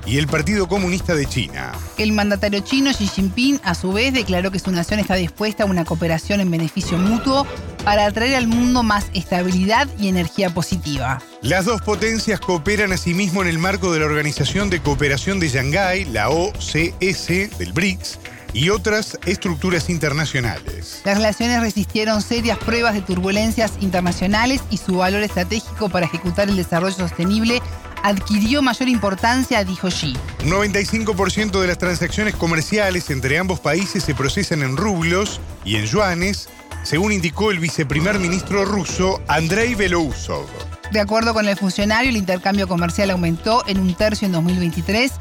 y 0.07 0.19
el 0.19 0.27
Partido 0.27 0.69
Comunista 0.69 1.15
de 1.15 1.27
China. 1.27 1.73
El 1.99 2.13
mandatario 2.13 2.61
chino 2.61 2.91
Xi 2.93 3.07
Jinping, 3.07 3.61
a 3.65 3.75
su 3.75 3.93
vez, 3.93 4.13
declaró 4.13 4.51
que 4.51 4.59
su 4.59 4.71
nación 4.71 5.01
está 5.01 5.15
dispuesta 5.15 5.65
a 5.65 5.67
una 5.67 5.85
cooperación 5.85 6.41
en 6.41 6.51
beneficio 6.51 6.99
mutuo 6.99 7.47
para 7.85 8.07
atraer 8.07 8.37
al 8.37 8.47
mundo 8.47 8.83
más 8.83 9.07
estabilidad 9.15 9.89
y 9.99 10.09
energía 10.09 10.51
positiva. 10.51 11.23
Las 11.43 11.65
dos 11.65 11.83
potencias 11.83 12.41
cooperan 12.41 12.93
asimismo 12.93 13.43
en 13.43 13.49
el 13.49 13.59
marco 13.59 13.93
de 13.93 14.01
la 14.01 14.07
Organización 14.07 14.71
de 14.71 14.81
Cooperación 14.81 15.41
de 15.41 15.49
Shanghái, 15.49 16.05
la 16.07 16.31
OCS 16.31 17.59
del 17.59 17.73
BRICS, 17.73 18.19
y 18.53 18.71
otras 18.71 19.19
estructuras 19.27 19.91
internacionales. 19.91 21.03
Las 21.05 21.17
relaciones 21.17 21.61
resistieron 21.61 22.23
serias 22.23 22.59
pruebas 22.59 22.95
de 22.95 23.03
turbulencias 23.03 23.75
internacionales 23.81 24.63
y 24.71 24.77
su 24.79 24.97
valor 24.97 25.23
estratégico 25.23 25.89
para 25.89 26.07
ejecutar 26.07 26.49
el 26.49 26.57
desarrollo 26.57 26.97
sostenible 26.97 27.63
adquirió 28.03 28.63
mayor 28.63 28.89
importancia, 28.89 29.65
dijo 29.65 29.89
Xi. 29.89 30.15
95% 30.45 31.61
de 31.61 31.67
las 31.67 31.79
transacciones 31.79 32.35
comerciales 32.35 33.11
entre 33.11 33.39
ambos 33.39 33.61
países 33.61 34.05
se 34.05 34.15
procesan 34.15 34.63
en 34.63 34.77
rublos 34.77 35.41
y 35.65 35.77
en 35.77 35.87
yuanes, 35.87 36.49
según 36.83 37.13
indicó 37.13 37.51
el 37.51 37.59
viceprimer 37.59 38.19
ministro 38.19 38.65
ruso 38.65 39.21
Andrei 39.29 39.75
Belousov. 39.75 40.47
De 40.93 40.99
acuerdo 40.99 41.35
con 41.35 41.49
el 41.49 41.57
funcionario, 41.57 42.11
el 42.11 42.17
intercambio 42.17 42.67
comercial 42.67 43.11
aumentó 43.11 43.63
en 43.69 43.79
un 43.79 43.95
tercio 43.95 44.27
en 44.27 44.33
2023 44.33 45.13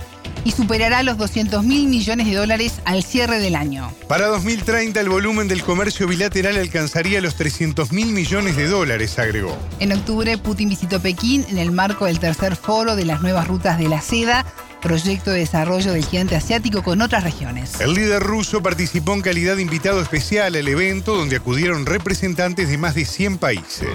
y 0.43 0.51
superará 0.51 1.03
los 1.03 1.17
200 1.17 1.63
mil 1.63 1.87
millones 1.87 2.27
de 2.27 2.35
dólares 2.35 2.81
al 2.85 3.03
cierre 3.03 3.39
del 3.39 3.55
año. 3.55 3.91
Para 4.07 4.27
2030 4.27 4.99
el 4.99 5.09
volumen 5.09 5.47
del 5.47 5.63
comercio 5.63 6.07
bilateral 6.07 6.57
alcanzaría 6.57 7.21
los 7.21 7.35
300 7.35 7.91
mil 7.91 8.07
millones 8.07 8.55
de 8.55 8.67
dólares, 8.67 9.19
agregó. 9.19 9.57
En 9.79 9.91
octubre, 9.91 10.37
Putin 10.37 10.69
visitó 10.69 10.99
Pekín 10.99 11.45
en 11.49 11.57
el 11.57 11.71
marco 11.71 12.05
del 12.05 12.19
tercer 12.19 12.55
foro 12.55 12.95
de 12.95 13.05
las 13.05 13.21
nuevas 13.21 13.47
rutas 13.47 13.77
de 13.77 13.87
la 13.87 14.01
seda 14.01 14.45
proyecto 14.79 15.31
de 15.31 15.39
desarrollo 15.39 15.91
del 15.93 16.05
gigante 16.05 16.35
asiático 16.35 16.83
con 16.83 17.01
otras 17.01 17.23
regiones. 17.23 17.79
El 17.79 17.93
líder 17.93 18.23
ruso 18.23 18.61
participó 18.61 19.13
en 19.13 19.21
calidad 19.21 19.55
de 19.57 19.61
invitado 19.61 20.01
especial 20.01 20.55
al 20.55 20.67
evento 20.67 21.15
donde 21.15 21.35
acudieron 21.35 21.85
representantes 21.85 22.69
de 22.69 22.77
más 22.77 22.95
de 22.95 23.05
100 23.05 23.37
países. 23.37 23.89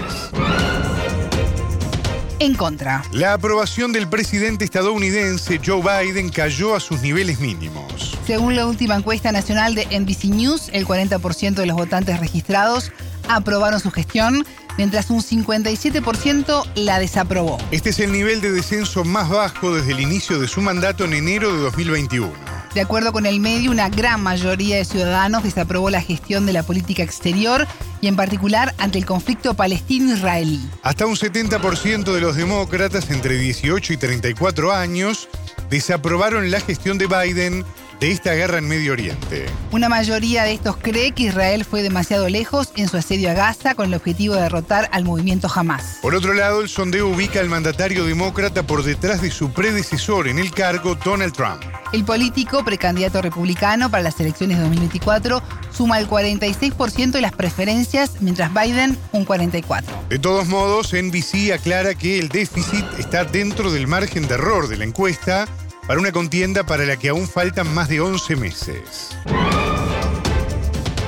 En 2.39 2.53
contra. 2.53 3.03
La 3.11 3.33
aprobación 3.33 3.93
del 3.93 4.09
presidente 4.09 4.65
estadounidense 4.65 5.61
Joe 5.65 5.81
Biden 5.81 6.29
cayó 6.29 6.75
a 6.75 6.79
sus 6.79 7.01
niveles 7.01 7.39
mínimos. 7.39 8.17
Según 8.27 8.55
la 8.55 8.65
última 8.65 8.95
encuesta 8.95 9.31
nacional 9.31 9.73
de 9.75 9.85
NBC 9.85 10.25
News, 10.25 10.69
el 10.73 10.85
40% 10.85 11.53
de 11.53 11.65
los 11.65 11.77
votantes 11.77 12.19
registrados 12.19 12.91
aprobaron 13.29 13.79
su 13.79 13.91
gestión, 13.91 14.45
mientras 14.77 15.09
un 15.09 15.21
57% 15.21 16.63
la 16.75 16.99
desaprobó. 16.99 17.57
Este 17.71 17.91
es 17.91 17.99
el 17.99 18.11
nivel 18.11 18.41
de 18.41 18.51
descenso 18.51 19.03
más 19.05 19.29
bajo 19.29 19.73
desde 19.73 19.93
el 19.93 20.01
inicio 20.01 20.39
de 20.39 20.47
su 20.47 20.61
mandato 20.61 21.05
en 21.05 21.13
enero 21.13 21.53
de 21.53 21.59
2021. 21.59 22.54
De 22.75 22.81
acuerdo 22.81 23.13
con 23.13 23.25
el 23.25 23.39
medio, 23.39 23.71
una 23.71 23.87
gran 23.87 24.21
mayoría 24.21 24.75
de 24.75 24.83
ciudadanos 24.83 25.43
desaprobó 25.43 25.89
la 25.89 26.01
gestión 26.01 26.45
de 26.45 26.51
la 26.51 26.61
política 26.61 27.03
exterior 27.03 27.65
y 28.01 28.07
en 28.07 28.17
particular 28.17 28.75
ante 28.77 28.97
el 28.97 29.05
conflicto 29.05 29.53
palestino-israelí. 29.53 30.59
Hasta 30.83 31.05
un 31.05 31.15
70% 31.15 32.13
de 32.13 32.19
los 32.19 32.35
demócratas 32.35 33.09
entre 33.11 33.37
18 33.37 33.93
y 33.93 33.97
34 33.97 34.73
años 34.73 35.29
desaprobaron 35.69 36.51
la 36.51 36.59
gestión 36.59 36.97
de 36.97 37.07
Biden 37.07 37.63
de 37.99 38.11
esta 38.11 38.33
guerra 38.33 38.57
en 38.57 38.67
Medio 38.67 38.93
Oriente. 38.93 39.45
Una 39.71 39.89
mayoría 39.89 40.43
de 40.43 40.53
estos 40.53 40.77
cree 40.77 41.11
que 41.11 41.23
Israel 41.23 41.65
fue 41.65 41.81
demasiado 41.81 42.29
lejos 42.29 42.71
en 42.75 42.87
su 42.87 42.97
asedio 42.97 43.31
a 43.31 43.33
Gaza 43.33 43.75
con 43.75 43.87
el 43.87 43.93
objetivo 43.93 44.35
de 44.35 44.41
derrotar 44.41 44.89
al 44.91 45.03
movimiento 45.03 45.47
Hamas. 45.53 45.99
Por 46.01 46.15
otro 46.15 46.33
lado, 46.33 46.61
el 46.61 46.69
sondeo 46.69 47.07
ubica 47.07 47.39
al 47.39 47.49
mandatario 47.49 48.05
demócrata 48.05 48.63
por 48.63 48.83
detrás 48.83 49.21
de 49.21 49.31
su 49.31 49.51
predecesor 49.51 50.27
en 50.27 50.39
el 50.39 50.51
cargo, 50.51 50.95
Donald 50.95 51.33
Trump. 51.33 51.61
El 51.93 52.03
político, 52.03 52.63
precandidato 52.65 53.21
republicano 53.21 53.89
para 53.89 54.03
las 54.03 54.19
elecciones 54.19 54.57
de 54.57 54.63
2024, 54.63 55.41
suma 55.71 55.99
el 55.99 56.07
46% 56.07 57.11
de 57.11 57.21
las 57.21 57.31
preferencias, 57.31 58.21
mientras 58.21 58.53
Biden 58.53 58.97
un 59.11 59.25
44%. 59.25 59.83
De 60.09 60.19
todos 60.19 60.47
modos, 60.47 60.93
NBC 60.93 61.51
aclara 61.53 61.95
que 61.95 62.19
el 62.19 62.29
déficit 62.29 62.85
está 62.97 63.23
dentro 63.23 63.71
del 63.71 63.87
margen 63.87 64.27
de 64.27 64.35
error 64.35 64.67
de 64.67 64.77
la 64.77 64.83
encuesta 64.83 65.47
para 65.87 65.99
una 65.99 66.11
contienda 66.11 66.65
para 66.65 66.85
la 66.85 66.97
que 66.97 67.09
aún 67.09 67.27
faltan 67.27 67.73
más 67.73 67.89
de 67.89 68.01
11 68.01 68.35
meses. 68.35 69.09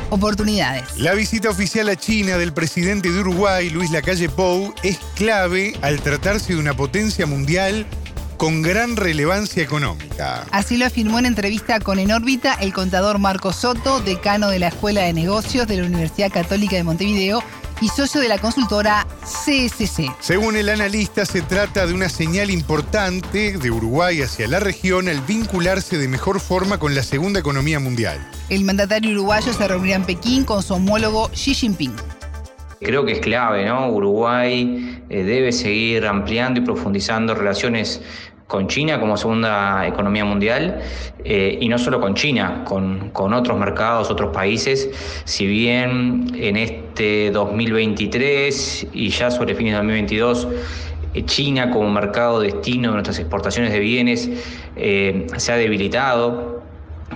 Oportunidades. 0.09 0.97
La 0.97 1.13
visita 1.13 1.49
oficial 1.49 1.89
a 1.89 1.95
China 1.95 2.37
del 2.37 2.53
presidente 2.53 3.11
de 3.11 3.19
Uruguay, 3.19 3.69
Luis 3.69 3.91
Lacalle 3.91 4.29
Pou, 4.29 4.73
es 4.83 4.99
clave 5.15 5.73
al 5.81 5.99
tratarse 5.99 6.53
de 6.53 6.59
una 6.59 6.75
potencia 6.75 7.25
mundial 7.25 7.85
con 8.37 8.61
gran 8.61 8.95
relevancia 8.95 9.63
económica. 9.63 10.45
Así 10.51 10.77
lo 10.77 10.85
afirmó 10.85 11.19
en 11.19 11.25
entrevista 11.25 11.79
con 11.79 11.99
En 11.99 12.11
órbita 12.11 12.53
el 12.53 12.71
contador 12.71 13.17
Marco 13.17 13.51
Soto, 13.51 13.99
decano 13.99 14.49
de 14.49 14.59
la 14.59 14.67
Escuela 14.69 15.01
de 15.01 15.13
Negocios 15.13 15.67
de 15.67 15.77
la 15.77 15.87
Universidad 15.87 16.31
Católica 16.31 16.75
de 16.75 16.83
Montevideo, 16.83 17.43
y 17.81 17.89
socio 17.89 18.21
de 18.21 18.27
la 18.27 18.37
consultora 18.37 19.05
CSC. 19.23 20.11
Según 20.19 20.55
el 20.55 20.69
analista, 20.69 21.25
se 21.25 21.41
trata 21.41 21.85
de 21.85 21.93
una 21.93 22.09
señal 22.09 22.49
importante 22.49 23.57
de 23.57 23.71
Uruguay 23.71 24.21
hacia 24.21 24.47
la 24.47 24.59
región 24.59 25.07
al 25.07 25.21
vincularse 25.21 25.97
de 25.97 26.07
mejor 26.07 26.39
forma 26.39 26.79
con 26.79 26.95
la 26.95 27.03
segunda 27.03 27.39
economía 27.39 27.79
mundial. 27.79 28.17
El 28.49 28.63
mandatario 28.63 29.11
uruguayo 29.11 29.53
se 29.53 29.67
reunirá 29.67 29.97
en 29.97 30.05
Pekín 30.05 30.43
con 30.43 30.63
su 30.63 30.73
homólogo 30.73 31.29
Xi 31.29 31.53
Jinping. 31.53 31.93
Creo 32.79 33.05
que 33.05 33.13
es 33.13 33.19
clave, 33.19 33.65
¿no? 33.65 33.89
Uruguay 33.89 35.03
eh, 35.09 35.23
debe 35.23 35.51
seguir 35.51 36.05
ampliando 36.05 36.59
y 36.59 36.63
profundizando 36.63 37.33
relaciones 37.33 38.01
con 38.47 38.67
China 38.67 38.99
como 38.99 39.17
segunda 39.17 39.85
economía 39.85 40.23
mundial 40.23 40.79
eh, 41.23 41.57
y 41.59 41.67
no 41.67 41.77
solo 41.77 41.99
con 41.99 42.15
China, 42.15 42.63
con, 42.65 43.09
con, 43.09 43.33
otros 43.33 43.59
mercados, 43.59 44.09
otros 44.09 44.33
países. 44.33 44.89
Si 45.25 45.45
bien 45.45 46.31
en 46.35 46.55
este 46.55 47.29
2023 47.31 48.87
y 48.93 49.09
ya 49.09 49.29
sobre 49.29 49.53
fines 49.53 49.73
de 49.73 49.77
2022 49.77 50.47
eh, 51.13 51.25
China 51.25 51.71
como 51.71 51.89
mercado 51.89 52.39
destino 52.39 52.89
de 52.89 52.93
nuestras 52.93 53.19
exportaciones 53.19 53.73
de 53.73 53.79
bienes 53.79 54.29
eh, 54.75 55.27
se 55.35 55.51
ha 55.51 55.57
debilitado 55.57 56.57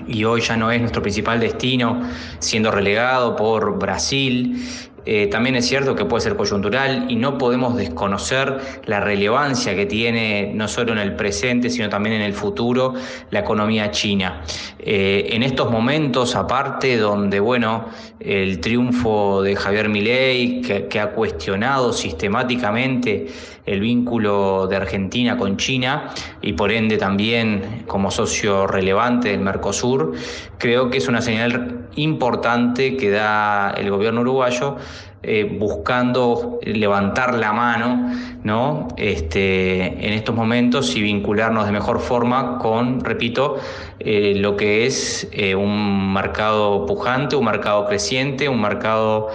y 0.07 0.23
hoy 0.23 0.41
ya 0.41 0.57
no 0.57 0.71
es 0.71 0.79
nuestro 0.79 1.01
principal 1.01 1.39
destino, 1.39 2.01
siendo 2.39 2.71
relegado 2.71 3.35
por 3.35 3.77
Brasil 3.77 4.65
eh, 5.05 5.27
también 5.27 5.55
es 5.55 5.67
cierto 5.67 5.95
que 5.95 6.05
puede 6.05 6.21
ser 6.21 6.35
coyuntural 6.35 7.05
y 7.09 7.15
no 7.15 7.37
podemos 7.37 7.75
desconocer 7.75 8.59
la 8.85 8.99
relevancia 8.99 9.75
que 9.75 9.85
tiene 9.85 10.51
no 10.53 10.67
solo 10.67 10.91
en 10.91 10.99
el 10.99 11.15
presente, 11.15 11.69
sino 11.69 11.89
también 11.89 12.15
en 12.15 12.21
el 12.21 12.33
futuro 12.33 12.93
la 13.31 13.39
economía 13.39 13.89
china. 13.91 14.41
Eh, 14.79 15.29
en 15.31 15.43
estos 15.43 15.71
momentos, 15.71 16.35
aparte 16.35 16.97
donde, 16.97 17.39
bueno, 17.39 17.89
el 18.19 18.59
triunfo 18.59 19.41
de 19.41 19.55
Javier 19.55 19.89
Milei, 19.89 20.61
que, 20.61 20.99
ha 20.99 21.11
cuestionado 21.11 21.93
sistemáticamente 21.93 23.27
el 23.65 23.79
vínculo 23.79 24.67
de 24.67 24.75
Argentina 24.75 25.35
con 25.35 25.57
China 25.57 26.13
y 26.41 26.53
por 26.53 26.71
ende 26.71 26.97
también 26.97 27.83
como 27.87 28.11
socio 28.11 28.67
relevante 28.67 29.29
del 29.29 29.39
Mercosur, 29.39 30.13
creo 30.59 30.91
que 30.91 30.99
es 30.99 31.07
una 31.07 31.21
señal 31.21 31.80
importante 31.95 32.97
que 32.97 33.09
da 33.09 33.71
el 33.71 33.89
gobierno 33.89 34.21
uruguayo 34.21 34.77
eh, 35.23 35.43
buscando 35.59 36.59
levantar 36.63 37.35
la 37.35 37.53
mano 37.53 38.11
¿no? 38.43 38.87
este, 38.97 39.85
en 40.07 40.13
estos 40.13 40.33
momentos 40.35 40.95
y 40.95 41.03
vincularnos 41.03 41.67
de 41.67 41.71
mejor 41.71 41.99
forma 41.99 42.57
con, 42.57 43.01
repito, 43.01 43.57
eh, 43.99 44.33
lo 44.35 44.57
que 44.57 44.87
es 44.87 45.29
eh, 45.31 45.53
un 45.53 46.11
mercado 46.11 46.87
pujante, 46.87 47.35
un 47.35 47.45
mercado 47.45 47.85
creciente, 47.85 48.49
un 48.49 48.61
mercado 48.61 49.27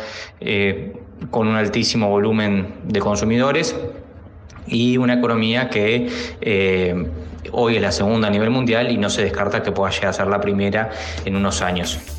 con 1.30 1.46
un 1.46 1.54
altísimo 1.54 2.08
volumen 2.08 2.74
de 2.82 2.98
consumidores 2.98 3.76
y 4.66 4.96
una 4.96 5.14
economía 5.14 5.70
que 5.70 6.08
hoy 7.52 7.76
es 7.76 7.82
la 7.82 7.92
segunda 7.92 8.26
a 8.26 8.30
nivel 8.32 8.50
mundial 8.50 8.90
y 8.90 8.98
no 8.98 9.08
se 9.08 9.22
descarta 9.22 9.62
que 9.62 9.70
pueda 9.70 9.92
llegar 9.92 10.08
a 10.08 10.12
ser 10.12 10.26
la 10.26 10.40
primera 10.40 10.90
en 11.24 11.36
unos 11.36 11.62
años. 11.62 12.15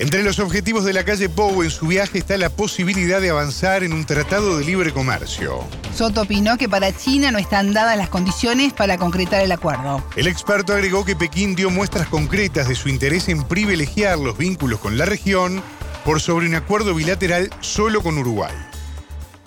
Entre 0.00 0.22
los 0.22 0.38
objetivos 0.38 0.84
de 0.84 0.92
la 0.92 1.02
calle 1.02 1.28
Pou 1.28 1.64
en 1.64 1.70
su 1.70 1.88
viaje 1.88 2.18
está 2.18 2.36
la 2.36 2.50
posibilidad 2.50 3.20
de 3.20 3.30
avanzar 3.30 3.82
en 3.82 3.92
un 3.92 4.04
tratado 4.04 4.56
de 4.56 4.64
libre 4.64 4.92
comercio. 4.92 5.64
Soto 5.92 6.22
opinó 6.22 6.56
que 6.56 6.68
para 6.68 6.96
China 6.96 7.32
no 7.32 7.38
están 7.38 7.72
dadas 7.72 7.96
las 7.96 8.08
condiciones 8.08 8.72
para 8.72 8.96
concretar 8.96 9.42
el 9.42 9.50
acuerdo. 9.50 10.04
El 10.14 10.28
experto 10.28 10.72
agregó 10.72 11.04
que 11.04 11.16
Pekín 11.16 11.56
dio 11.56 11.68
muestras 11.70 12.06
concretas 12.06 12.68
de 12.68 12.76
su 12.76 12.88
interés 12.88 13.28
en 13.28 13.42
privilegiar 13.42 14.18
los 14.18 14.38
vínculos 14.38 14.78
con 14.78 14.96
la 14.96 15.04
región 15.04 15.60
por 16.04 16.20
sobre 16.20 16.46
un 16.46 16.54
acuerdo 16.54 16.94
bilateral 16.94 17.50
solo 17.58 18.00
con 18.00 18.18
Uruguay. 18.18 18.54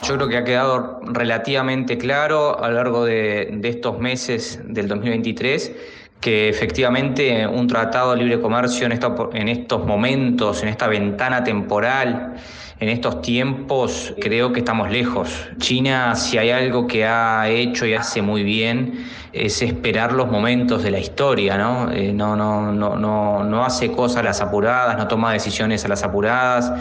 Yo 0.03 0.15
creo 0.15 0.27
que 0.27 0.35
ha 0.35 0.43
quedado 0.43 0.99
relativamente 1.05 1.97
claro 1.97 2.61
a 2.61 2.67
lo 2.67 2.75
largo 2.75 3.05
de, 3.05 3.51
de 3.53 3.69
estos 3.69 3.99
meses 3.99 4.59
del 4.65 4.89
2023 4.89 5.71
que 6.21 6.47
efectivamente 6.47 7.45
un 7.47 7.67
tratado 7.67 8.11
de 8.11 8.17
libre 8.17 8.39
comercio 8.39 8.85
en, 8.85 8.93
en 9.33 9.49
estos 9.49 9.85
momentos, 9.85 10.61
en 10.61 10.69
esta 10.69 10.87
ventana 10.87 11.43
temporal, 11.43 12.35
en 12.81 12.89
estos 12.89 13.21
tiempos, 13.21 14.11
creo 14.19 14.51
que 14.51 14.59
estamos 14.59 14.89
lejos. 14.89 15.29
China, 15.59 16.15
si 16.15 16.39
hay 16.39 16.49
algo 16.49 16.87
que 16.87 17.05
ha 17.05 17.47
hecho 17.47 17.85
y 17.85 17.93
hace 17.93 18.23
muy 18.23 18.41
bien, 18.41 19.05
es 19.33 19.61
esperar 19.61 20.13
los 20.13 20.31
momentos 20.31 20.81
de 20.81 20.89
la 20.89 20.97
historia, 20.97 21.59
¿no? 21.59 21.91
Eh, 21.91 22.11
no, 22.11 22.35
no, 22.35 22.71
no, 22.71 22.95
no, 22.95 23.43
no 23.43 23.63
hace 23.63 23.91
cosas 23.91 24.17
a 24.17 24.23
las 24.23 24.41
apuradas, 24.41 24.97
no 24.97 25.07
toma 25.07 25.31
decisiones 25.31 25.85
a 25.85 25.89
las 25.89 26.01
apuradas, 26.01 26.73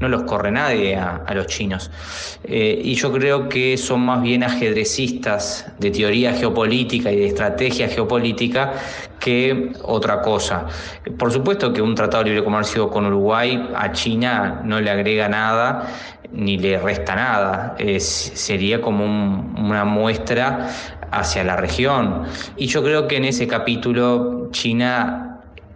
no 0.00 0.08
los 0.08 0.24
corre 0.24 0.50
nadie 0.50 0.96
a, 0.96 1.22
los 1.32 1.46
chinos. 1.46 1.88
Eh, 2.42 2.80
y 2.82 2.96
yo 2.96 3.12
creo 3.12 3.48
que 3.48 3.78
son 3.78 4.00
más 4.00 4.22
bien 4.22 4.42
ajedrecistas 4.42 5.72
de 5.78 5.92
teoría 5.92 6.34
geopolítica 6.34 7.12
y 7.12 7.16
de 7.16 7.26
estrategia 7.28 7.88
geopolítica 7.88 8.72
que 9.18 9.72
otra 9.82 10.20
cosa. 10.20 10.66
Por 11.18 11.32
supuesto 11.32 11.72
que 11.72 11.80
un 11.80 11.94
tratado 11.94 12.24
de 12.24 12.30
libre 12.30 12.44
comercio 12.44 12.90
con 12.90 13.06
Uruguay 13.06 13.70
a 13.74 13.92
China 13.92 14.60
no 14.64 14.80
le 14.80 14.90
agrega 14.90 15.28
nada 15.28 15.88
ni 16.34 16.58
le 16.58 16.78
resta 16.78 17.14
nada. 17.14 17.76
sería 17.98 18.80
como 18.80 19.04
una 19.04 19.84
muestra 19.84 20.68
hacia 21.10 21.44
la 21.44 21.56
región. 21.56 22.24
Y 22.56 22.66
yo 22.66 22.82
creo 22.82 23.06
que 23.06 23.16
en 23.16 23.24
ese 23.24 23.46
capítulo 23.46 24.48
China 24.50 25.23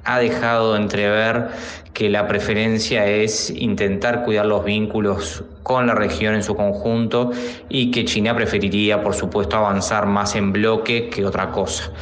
ha 0.09 0.19
dejado 0.19 0.75
entrever 0.75 1.49
que 1.93 2.09
la 2.09 2.27
preferencia 2.27 3.05
es 3.07 3.51
intentar 3.51 4.25
cuidar 4.25 4.47
los 4.47 4.65
vínculos 4.65 5.45
con 5.63 5.87
la 5.87 5.95
región 5.95 6.35
en 6.35 6.43
su 6.43 6.57
conjunto 6.57 7.31
y 7.69 7.91
que 7.91 8.07
China 8.07 8.35
preferiría, 8.35 9.03
por 9.03 9.15
supuesto, 9.15 9.59
avanzar 9.59 10.07
más 10.07 10.35
en 10.35 10.51
bloque 10.51 11.11
que 11.11 11.27
otra 11.27 11.51
cosa. 11.51 11.93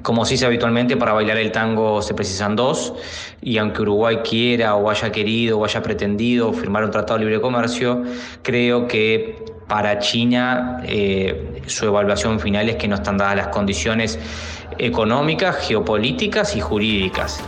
Como 0.00 0.24
se 0.24 0.34
dice 0.34 0.46
habitualmente, 0.46 0.96
para 0.96 1.12
bailar 1.12 1.36
el 1.36 1.52
tango 1.52 2.00
se 2.00 2.14
precisan 2.14 2.56
dos, 2.56 2.94
y 3.42 3.58
aunque 3.58 3.82
Uruguay 3.82 4.20
quiera 4.24 4.74
o 4.74 4.88
haya 4.88 5.12
querido 5.12 5.58
o 5.58 5.64
haya 5.66 5.82
pretendido 5.82 6.54
firmar 6.54 6.84
un 6.84 6.90
tratado 6.90 7.18
de 7.18 7.26
libre 7.26 7.42
comercio, 7.42 8.02
creo 8.42 8.88
que 8.88 9.44
para 9.72 9.98
China 10.00 10.82
eh, 10.84 11.62
su 11.66 11.86
evaluación 11.86 12.38
final 12.38 12.68
es 12.68 12.76
que 12.76 12.86
no 12.86 12.96
están 12.96 13.16
dadas 13.16 13.36
las 13.36 13.48
condiciones 13.48 14.18
económicas, 14.76 15.66
geopolíticas 15.66 16.54
y 16.56 16.60
jurídicas. 16.60 17.40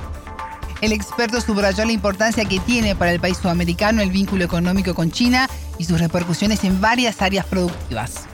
El 0.81 0.93
experto 0.93 1.39
subrayó 1.43 1.85
la 1.85 1.93
importancia 1.93 2.47
que 2.47 2.61
tiene 2.61 2.97
para 2.97 3.13
el 3.13 3.21
país 3.21 3.37
sudamericano 3.37 4.01
el 4.01 4.11
vínculo 4.11 4.43
económico 4.43 4.95
con 4.95 5.11
China 5.11 5.51
y 5.79 5.85
sus 5.85 6.01
repercusiones 6.01 6.65
en 6.65 6.81
varias 6.81 7.21
áreas 7.21 7.45
productivas. 7.45 8.27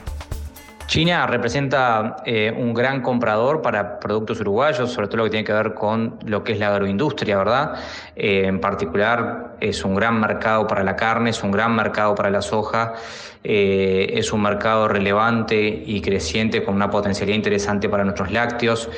China 0.91 1.25
representa 1.25 2.17
eh, 2.25 2.53
un 2.53 2.73
gran 2.73 3.01
comprador 3.01 3.61
para 3.61 3.97
productos 3.97 4.41
uruguayos, 4.41 4.91
sobre 4.91 5.07
todo 5.07 5.19
lo 5.19 5.23
que 5.23 5.29
tiene 5.29 5.45
que 5.45 5.53
ver 5.53 5.73
con 5.73 6.19
lo 6.25 6.43
que 6.43 6.51
es 6.51 6.59
la 6.59 6.67
agroindustria, 6.67 7.37
¿verdad? 7.37 7.75
Eh, 8.13 8.43
en 8.45 8.59
particular 8.59 9.55
es 9.61 9.85
un 9.85 9.95
gran 9.95 10.19
mercado 10.19 10.67
para 10.67 10.83
la 10.83 10.97
carne, 10.97 11.29
es 11.29 11.41
un 11.43 11.51
gran 11.51 11.73
mercado 11.77 12.13
para 12.13 12.29
la 12.29 12.41
soja, 12.41 12.95
eh, 13.43 14.15
es 14.15 14.33
un 14.33 14.41
mercado 14.41 14.89
relevante 14.89 15.83
y 15.85 16.01
creciente 16.01 16.61
con 16.61 16.75
una 16.75 16.89
potencialidad 16.89 17.37
interesante 17.37 17.87
para 17.87 18.03
nuestros 18.03 18.29
lácteos. 18.29 18.89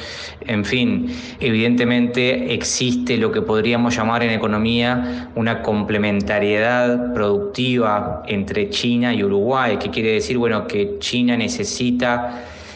En 0.41 0.65
fin, 0.65 1.15
evidentemente 1.39 2.55
existe 2.55 3.17
lo 3.17 3.31
que 3.31 3.43
podríamos 3.43 3.95
llamar 3.95 4.23
en 4.23 4.31
economía 4.31 5.29
una 5.35 5.61
complementariedad 5.61 7.13
productiva 7.13 8.23
entre 8.25 8.69
China 8.71 9.13
y 9.13 9.23
Uruguay, 9.23 9.77
que 9.77 9.91
quiere 9.91 10.13
decir, 10.13 10.39
bueno, 10.39 10.65
que 10.65 10.97
China 10.97 11.37
necesita 11.37 11.82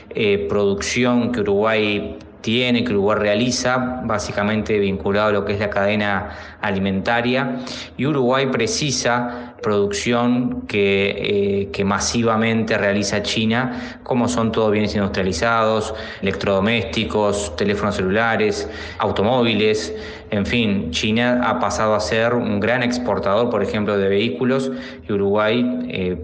eh, 0.10 0.48
producción 0.50 1.32
que 1.32 1.42
Uruguay 1.42 2.18
tiene, 2.42 2.84
que 2.84 2.92
Uruguay 2.94 3.18
realiza, 3.20 4.02
básicamente 4.06 4.80
vinculado 4.80 5.30
a 5.30 5.32
lo 5.32 5.46
que 5.46 5.54
es 5.54 5.60
la 5.60 5.70
cadena 5.70 6.30
alimentaria, 6.62 7.60
y 7.98 8.06
Uruguay 8.06 8.48
precisa 8.48 9.47
producción 9.62 10.62
que, 10.68 11.62
eh, 11.64 11.70
que 11.72 11.84
masivamente 11.84 12.78
realiza 12.78 13.24
China, 13.24 14.00
como 14.04 14.28
son 14.28 14.52
todos 14.52 14.72
bienes 14.72 14.96
industrializados, 14.96 15.94
electrodomésticos, 16.22 17.56
teléfonos 17.56 17.96
celulares, 17.96 18.70
automóviles, 19.00 19.94
en 20.30 20.46
fin, 20.46 20.92
China 20.92 21.42
ha 21.46 21.60
pasado 21.60 21.96
a 21.96 22.00
ser 22.02 22.34
un 22.34 22.60
gran 22.60 22.84
exportador, 22.84 23.50
por 23.50 23.64
ejemplo, 23.64 23.98
de 23.98 24.10
vehículos 24.10 24.72
y 25.08 25.14
Uruguay, 25.14 25.88
eh, 25.88 26.18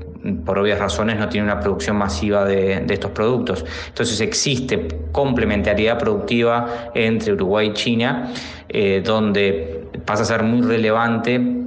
por 0.46 0.60
obvias 0.60 0.80
razones, 0.80 1.18
no 1.18 1.30
tiene 1.30 1.46
una 1.48 1.62
producción 1.62 1.96
masiva 1.96 2.44
de, 2.44 2.86
estos 2.90 3.12
productos. 3.12 3.64
Entonces 3.88 4.20
existe 4.20 4.88
complementariedad 5.14 5.98
productiva 5.98 6.92
entre 6.94 7.34
Uruguay 7.34 7.70
y 7.70 7.74
China, 7.74 8.30
eh, 8.68 9.02
donde 9.04 9.88
pasa 10.06 10.24
a 10.24 10.26
ser 10.26 10.44
muy 10.44 10.62
relevante 10.68 11.63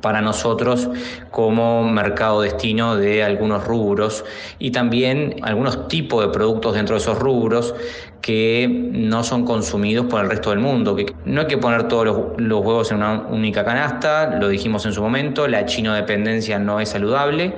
para 0.00 0.20
nosotros 0.20 0.88
como 1.30 1.84
mercado 1.84 2.42
destino 2.42 2.96
de 2.96 3.22
algunos 3.22 3.64
rubros 3.64 4.24
y 4.58 4.70
también 4.70 5.36
algunos 5.42 5.88
tipos 5.88 6.24
de 6.24 6.32
productos 6.32 6.74
dentro 6.74 6.96
de 6.96 7.00
esos 7.00 7.18
rubros 7.18 7.74
que 8.20 8.68
no 8.92 9.24
son 9.24 9.44
consumidos 9.44 10.06
por 10.06 10.22
el 10.22 10.30
resto 10.30 10.50
del 10.50 10.58
mundo. 10.58 10.94
Que 10.94 11.06
no 11.24 11.42
hay 11.42 11.46
que 11.46 11.58
poner 11.58 11.88
todos 11.88 12.04
los, 12.36 12.64
huevos 12.64 12.90
en 12.90 12.98
una 12.98 13.26
única 13.30 13.64
canasta, 13.64 14.36
lo 14.38 14.48
dijimos 14.48 14.84
en 14.86 14.92
su 14.92 15.02
momento, 15.02 15.48
la 15.48 15.64
chino 15.64 15.94
dependencia 15.94 16.58
no 16.58 16.80
es 16.80 16.90
saludable, 16.90 17.54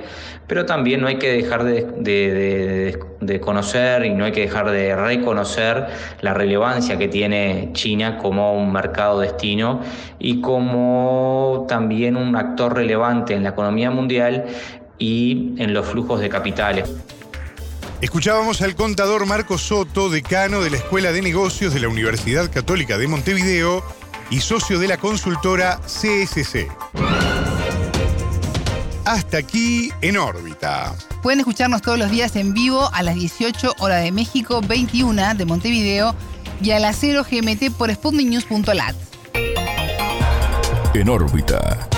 pero 0.47 0.65
también 0.65 1.01
no 1.01 1.07
hay 1.07 1.17
que 1.17 1.31
dejar 1.31 1.63
de, 1.63 2.97
de, 3.19 3.39
conocer 3.39 4.05
y 4.05 4.13
no 4.13 4.25
hay 4.25 4.31
que 4.31 4.41
dejar 4.41 4.69
de 4.69 4.95
reconocer 4.95 5.87
la 6.21 6.33
relevancia 6.33 6.97
que 6.97 7.07
tiene 7.07 7.69
China 7.73 8.17
como 8.17 8.53
un 8.53 8.71
mercado 8.71 9.19
destino 9.19 9.81
y 10.19 10.41
como 10.41 11.65
también 11.67 12.15
un 12.15 12.35
actor 12.35 12.75
relevante 12.75 13.33
en 13.33 13.43
la 13.43 13.49
economía 13.49 13.91
mundial 13.91 14.45
y 14.99 15.53
en 15.57 15.73
los 15.73 15.87
flujos 15.87 16.19
de 16.19 16.29
capitales. 16.29 16.91
Escuchábamos 18.01 18.61
al 18.61 18.75
contador 18.75 19.25
Marco 19.25 19.57
Soto, 19.57 20.09
decano 20.09 20.61
de 20.61 20.69
la 20.69 20.77
Escuela 20.77 21.13
de 21.13 21.21
Negocios 21.21 21.73
de 21.73 21.79
la 21.79 21.87
Universidad 21.87 22.51
Católica 22.51 22.97
de 22.97 23.07
Montevideo 23.07 23.81
y 24.29 24.41
socio 24.41 24.77
de 24.77 24.89
la 24.89 24.97
consultora 24.97 25.79
CSC. 25.85 26.67
Hasta 29.05 29.37
aquí 29.37 29.91
en 30.01 30.17
órbita. 30.17 30.95
Pueden 31.21 31.39
escucharnos 31.39 31.81
todos 31.81 31.99
los 31.99 32.09
días 32.09 32.35
en 32.35 32.53
vivo 32.53 32.89
a 32.93 33.03
las 33.03 33.15
18 33.15 33.75
horas 33.79 34.03
de 34.03 34.11
México, 34.11 34.61
21 34.61 35.35
de 35.35 35.45
Montevideo 35.45 36.15
y 36.61 36.71
a 36.71 36.79
las 36.79 36.97
0 36.99 37.25
GMT 37.29 37.71
por 37.77 37.93
sputniknews.lat. 37.93 38.95
En 40.93 41.09
órbita. 41.09 41.89